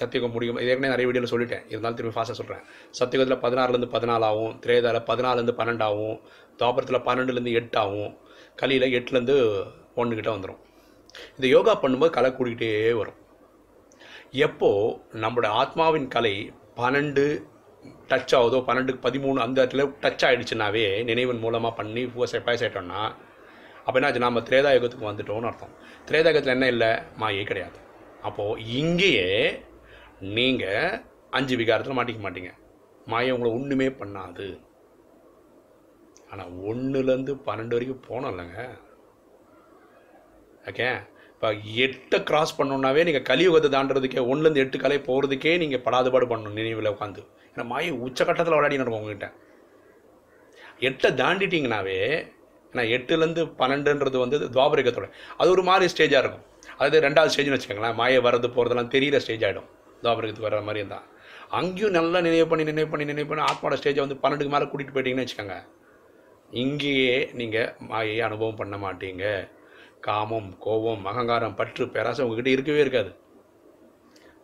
சத்தியகம் 0.00 0.32
முடியும். 0.34 0.56
இது 0.56 0.70
ஏற்கனவே 0.72 0.92
நிறைய 0.92 1.06
வீடியோவில் 1.08 1.32
சொல்லிட்டேன். 1.34 1.64
இருந்தாலும் 1.72 1.98
திரும்பி 1.98 2.14
ஃபாஸ்ட்டாக 2.16 2.38
சொல்கிறேன் 2.40 2.64
சத்தியகத்தில் 2.98 3.42
பதினாறுலேருந்து 3.44 3.90
பதினாலாகும் 3.96 4.54
திரேதாவில் 4.64 5.06
பதினாலுலேருந்து 5.10 5.54
பன்னெண்டாகும் 5.60 6.16
தாபரத்தில் 6.62 7.06
பன்னெண்டுலேருந்து 7.08 7.52
எட்டாகும் 7.60 8.12
கலியில் 8.60 8.94
எட்டுலேருந்து 8.98 9.36
ஒன்றுக்கிட்ட 9.96 10.30
வந்துடும் 10.34 10.60
இந்த 11.36 11.46
யோகா 11.54 11.72
பண்ணும்போது 11.82 12.10
கலை 12.16 12.30
கூடிக்கிட்டே 12.30 12.70
வரும். 13.00 13.18
எப்போது 14.46 14.96
நம்மளோட 15.22 15.48
ஆத்மாவின் 15.60 16.08
கலை 16.14 16.34
பன்னெண்டு 16.80 17.24
டச் 18.10 18.34
ஆகுதோ 18.38 18.58
பன்னெண்டு 18.68 18.92
பதிமூணு 19.06 19.38
அந்த 19.44 19.58
இடத்துல 19.64 19.84
டச் 20.02 20.24
ஆகிடுச்சுனாவே 20.28 20.84
நினைவின் 21.10 21.42
மூலமாக 21.44 21.74
பண்ணி 21.78 22.02
பூசை 22.14 22.40
பாயசாயிட்டோம்னா 22.46 23.02
அப்போ 23.84 23.98
என்னாச்சு 24.00 24.24
நம்ம 24.24 24.40
திரேதாயுகத்துக்கு 24.40 25.10
வந்துட்டோம்னு 25.10 25.48
அர்த்தம். 25.50 25.74
திரேதாயுகத்தில் 26.08 26.54
என்ன 26.54 26.66
இல்லை? 26.66 26.88
மாயே 27.20 27.44
கிடையாது. 27.50 27.78
அப்போது 28.22 28.64
இங்கேயே 28.80 29.28
நீங்கள் 30.36 31.02
அஞ்சு 31.30 31.54
விகாரத்தில் 31.56 31.98
மாட்டிக்க 31.98 32.20
மாட்டீங்க. 32.24 32.50
மாயை 33.06 33.30
உங்களை 33.30 33.52
ஒன்றுமே 33.54 33.88
பண்ணாது. 34.00 34.46
ஆனால் 36.32 36.50
ஒன்றுலேருந்து 36.70 37.34
பன்னெண்டு 37.46 37.76
வரைக்கும் 37.76 38.04
போனோம் 38.08 38.32
இல்லைங்க 38.32 38.62
ஓகே 40.70 40.88
இப்போ 41.32 41.48
எட்டை 41.84 42.18
கிராஸ் 42.28 42.56
பண்ணோன்னாவே 42.58 43.02
நீங்கள் 43.08 43.26
கலியுகத்தை 43.28 43.68
தாண்டுறதுக்கே 43.74 44.22
ஒன்றுலேருந்து 44.30 44.62
எட்டு 44.64 44.78
கலை 44.84 44.98
போகிறதுக்கே 45.08 45.52
நீங்கள் 45.62 45.82
படாதுபாடு 45.84 46.26
பண்ணணும் 46.30 46.58
நினைவில் 46.60 46.90
உட்காந்து 46.94 47.22
ஏன்னா 47.52 47.64
மாயை 47.72 47.92
உச்சக்கட்டத்தில் 48.06 48.56
விளையாடி 48.56 48.80
நடக்கும் 48.80 49.00
உங்ககிட்ட. 49.02 49.28
எட்டை 50.88 51.10
தாண்டிட்டிங்கனாவே 51.20 51.98
ஏன்னா 52.72 52.84
எட்டுலேருந்து 52.96 53.42
பன்னெண்டுன்றது 53.60 54.18
வந்து 54.24 54.38
துவாபரிகத்தோட 54.56 55.06
அது 55.40 55.48
ஒரு 55.54 55.62
மாதிரி 55.68 55.86
ஸ்டேஜாக 55.94 56.22
இருக்கும். 56.22 56.44
அதாவது 56.78 56.98
ரெண்டாவது 57.06 57.32
ஸ்டேஜ்னு 57.34 57.56
வச்சுக்கோங்களேன். 57.56 57.96
மாயை 58.00 58.20
வர்றது 58.26 58.48
போகிறதெல்லாம் 58.56 58.92
தெரியிற 58.94 59.18
ஸ்டேஜ் 59.24 59.46
ஆகிடும் 59.48 59.68
துவாபரிகத்துக்கு 60.02 60.48
வர 60.48 60.60
மாதிரி 60.68 60.82
இருந்தால் 60.84 61.06
அங்கேயும் 61.58 61.96
நல்லா 61.98 62.18
நினைவு 62.26 62.46
பண்ணி 62.50 62.64
நினைவு 62.70 62.88
பண்ணி 62.92 63.04
நினைவு 63.12 63.28
பண்ணி 63.30 63.44
ஆத்மாவோட 63.48 63.76
ஸ்டேஜை 63.80 64.02
வந்து 64.04 64.18
பன்னெண்டுக்கு 64.24 64.54
மேலே 64.54 64.66
கூட்டிகிட்டு 64.70 64.96
போயிட்டீங்கன்னு 64.96 65.26
வச்சுக்கோங்க. 65.26 65.56
இங்கேயே 66.50 67.30
நீங்கள் 67.32 67.74
மாயையை 67.78 68.20
அனுபவம் 68.20 68.54
பண்ண 68.54 68.76
மாட்டீங்க. 68.76 69.48
காமம் 70.00 70.58
கோபம் 70.58 71.04
அகங்காரம் 71.04 71.54
பற்று 71.54 71.88
பேராசை 71.88 72.24
உங்ககிட்ட 72.24 72.50
இருக்கவே 72.50 72.80
இருக்காது. 72.80 73.14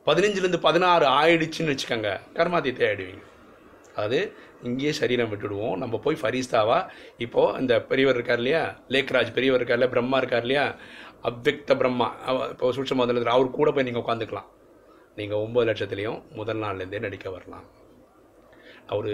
பதினஞ்சுலேருந்து 0.07 0.61
பதினாறு 0.61 1.07
ஆயிடுச்சுன்னு 1.07 1.79
வச்சுக்கோங்க. 1.79 2.21
கர்மாத்தியத்தை 2.35 2.85
ஆயிடுவீங்க. 2.85 3.23
அதாவது 3.91 4.33
இங்கேயே 4.63 4.93
சரீரம் 4.93 5.33
விட்டுடுவோம். 5.33 5.77
நம்ம 5.77 5.99
போய் 5.99 6.19
ஃபரிஸ்தாவா 6.23 6.91
இப்போது 7.19 7.61
இந்த 7.61 7.83
பெரியவர் 7.83 8.15
இருக்கார் 8.15 8.37
இல்லையா? 8.37 8.81
லேக்ராஜ் 8.89 9.33
பெரியவர் 9.33 9.61
இருக்கார் 9.61 9.67
இல்லையா? 9.67 9.87
பிரம்மா 9.87 10.17
இருக்கார் 10.17 10.41
இல்லையா? 10.41 10.75
அவ்வக்த 11.23 11.77
பிரம்மா 11.77 12.17
அவ- 12.17 12.49
இப்போ 12.49 12.73
சுட்ச 12.73 12.95
முதல்ல 12.95 13.25
அவர் 13.25 13.51
கூட 13.51 13.71
போய் 13.71 13.85
நீங்கள் 13.85 14.03
உட்காந்துக்கலாம் 14.03 14.53
நீங்கள் 15.17 15.39
ஒம்பது 15.39 15.69
லட்சத்துலேயும் 15.69 16.23
முதல் 16.29 16.59
நாள்லேருந்தே 16.59 17.01
நடிக்க 17.01 17.31
வரலாம். 17.31 17.83
அவர் 18.93 19.09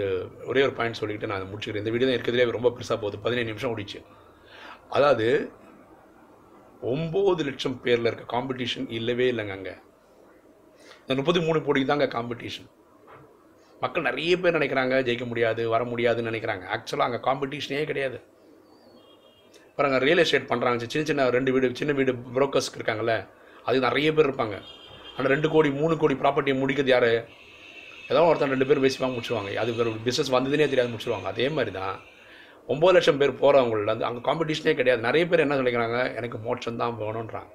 ஒரே 0.49 0.61
ஒரு 0.67 0.73
பாயிண்ட் 0.77 0.99
சொல்லிக்கிட்டு 0.99 1.29
நான் 1.29 1.39
அதை 1.39 1.47
முடிச்சுக்கிறேன். 1.51 1.83
இந்த 1.83 1.93
வீடியோ 1.93 2.07
தான் 2.07 2.17
இருக்கிறதுலே 2.17 2.45
ரொம்ப 2.57 2.69
பெருசாக 2.75 2.97
போகுது. 3.03 3.19
பதினேழு 3.25 3.49
நிமிஷம் 3.51 3.71
ஓடிச்சு. 3.73 3.99
அதாவது 4.97 5.27
ஒம்பது 6.93 7.41
லட்சம் 7.47 7.79
பேரில் 7.85 8.09
இருக்க 8.09 8.25
காம்படிஷன் 8.35 8.85
இல்லவே 8.97 9.27
இல்லைங்க 9.33 9.55
அங்கே. 9.57 9.75
இந்த 11.01 11.15
முப்பத்தி 11.19 11.41
மூணு 11.47 11.59
போட்டிக்கு 11.65 11.91
தாங்க 11.91 12.07
காம்படிஷன் 12.17 12.69
மக்கள் 13.83 14.07
நிறைய 14.07 14.33
பேர் 14.41 14.57
நினைக்கிறாங்க 14.57 14.95
ஜெயிக்க 15.07 15.25
முடியாது 15.29 15.61
வர 15.73 15.83
முடியாதுன்னு 15.91 16.29
நினைக்கிறாங்க. 16.31 16.65
ஆக்சுவலாக 16.75 17.09
அங்கே 17.09 17.19
காம்படிஷனே 17.27 17.83
கிடையாது? 17.91 18.17
பாருங்க 19.75 19.99
ரியல் 20.05 20.21
எஸ்டேட் 20.23 20.49
பண்ணுறாங்க 20.51 20.89
சின்ன 20.93 21.05
சின்ன 21.09 21.29
ரெண்டு 21.35 21.51
வீடு 21.53 21.69
சின்ன 21.79 21.93
வீடு 21.99 22.13
புரோக்கர்ஸ்க்கு 22.35 22.79
இருக்காங்கல்ல 22.79 23.15
அது 23.69 23.79
நிறைய 23.87 24.09
பேர் 24.17 24.27
இருப்பாங்க. 24.29 24.57
ஆனால் 25.15 25.31
ரெண்டு 25.35 25.49
கோடி 25.53 25.69
மூணு 25.79 25.93
கோடி 26.01 26.15
ப்ராப்பர்ட்டியை 26.21 26.57
முடிக்கிறது 26.59 26.93
யார்? 26.93 27.11
ஏதோ 28.09 28.21
ஒருத்தன் 28.29 28.53
ரெண்டு 28.53 28.67
பேர் 28.69 28.83
பேசிவாங்க 28.85 29.13
முடிச்சுருவாங்க. 29.15 29.51
அது 29.61 29.75
ஒரு 29.83 29.91
பிஸ்னஸ் 30.07 30.31
வந்ததுனே 30.35 30.67
தெரியாது 30.71 30.91
முடிச்சுருவாங்க. 30.93 31.27
அதே 31.33 31.47
மாதிரி 31.55 31.71
தான் 31.79 31.95
ஒம்பது 32.73 32.93
லட்சம் 32.95 33.19
பேர் 33.21 33.33
போகிறவங்கள 33.41 33.89
வந்து 33.93 34.05
அங்கே 34.09 34.21
காம்படிஷனே 34.27 34.73
கிடையாது. 34.79 35.01
நிறைய 35.07 35.23
பேர் 35.31 35.43
என்ன 35.45 35.57
நினைக்கிறாங்க 35.61 35.99
எனக்கு 36.19 36.37
மோட்சம் 36.45 36.79
தான் 36.83 36.97
போகணுன்றாங்க 37.01 37.49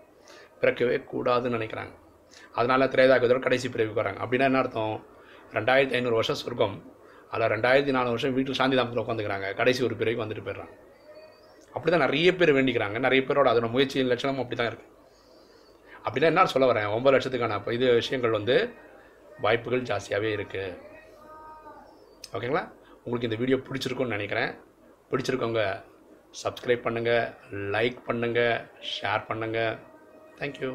பிறக்கவே 0.60 0.96
கூடாதுன்னு 1.12 1.56
நினைக்கிறாங்க. 1.58 1.92
அதனால் 2.58 2.90
திரேதாக்குதோட 2.94 3.40
கடைசி 3.46 3.66
பிறவிக்கு 3.74 4.00
வராங்க 4.00 4.20
அப்படின்னா 4.24 4.48
என்ன 4.50 4.60
அர்த்தம்? 4.62 4.96
ரெண்டாயிரத்தி 5.56 5.96
ஐநூறு 5.98 6.16
வருஷம் 6.18 6.40
சொர்க்கம். 6.42 6.76
அதில் 7.32 7.50
ரெண்டாயிரத்தி 7.54 7.92
நாலு 7.96 8.08
வருஷம் 8.14 8.34
வீட்டில் 8.36 8.58
சாந்தி 8.58 8.76
தாமத்தில் 8.78 9.02
உட்காந்துக்கிறாங்க 9.04 9.46
கடைசி 9.60 9.80
ஒரு 9.86 9.94
பிறவிக்கு 10.00 10.24
வந்துட்டு 10.24 10.44
போயிடுறாங்க. 10.46 10.74
அப்படி 11.74 11.90
தான் 11.92 12.04
நிறைய 12.06 12.28
பேர் 12.40 12.52
வேண்டிக்கிறாங்க. 12.58 12.98
நிறைய 13.06 13.22
பேரோட 13.28 13.48
அதோட 13.52 13.68
முயற்சியின் 13.74 14.10
லட்சணம் 14.12 14.42
அப்படி 14.42 14.58
தான் 14.60 14.70
இருக்குது 14.70 14.92
அப்படின்னா 16.06 16.28
என்ன 16.32 16.46
சொல்ல 16.54 16.66
வரேன்? 16.72 16.88
ஒம்பது 16.96 17.14
லட்சத்துக்கான 17.16 17.60
இது 17.76 17.86
விஷயங்கள் 18.00 18.36
வந்து 18.38 18.56
வாய்ப்புகள் 19.44 19.88
ஜாஸ்தியாகவே 19.90 20.30
இருக்குது 20.36 20.76
ஓகேங்களா? 22.36 22.64
உங்களுக்கு 23.04 23.28
இந்த 23.28 23.38
வீடியோ 23.42 23.58
பிடிச்சிருக்கும்னு 23.66 24.16
நினைக்கிறேன். 24.16 24.52
பிடிச்சிருக்கவங்க 25.10 25.64
சப்ஸ்கிரைப் 26.42 26.86
பண்ணுங்கள் 26.86 27.26
லைக் 27.74 28.00
பண்ணுங்கள் 28.08 28.56
ஷேர் 28.94 29.26
பண்ணுங்கள் 29.28 29.74
தேங்க்யூ 30.38 30.70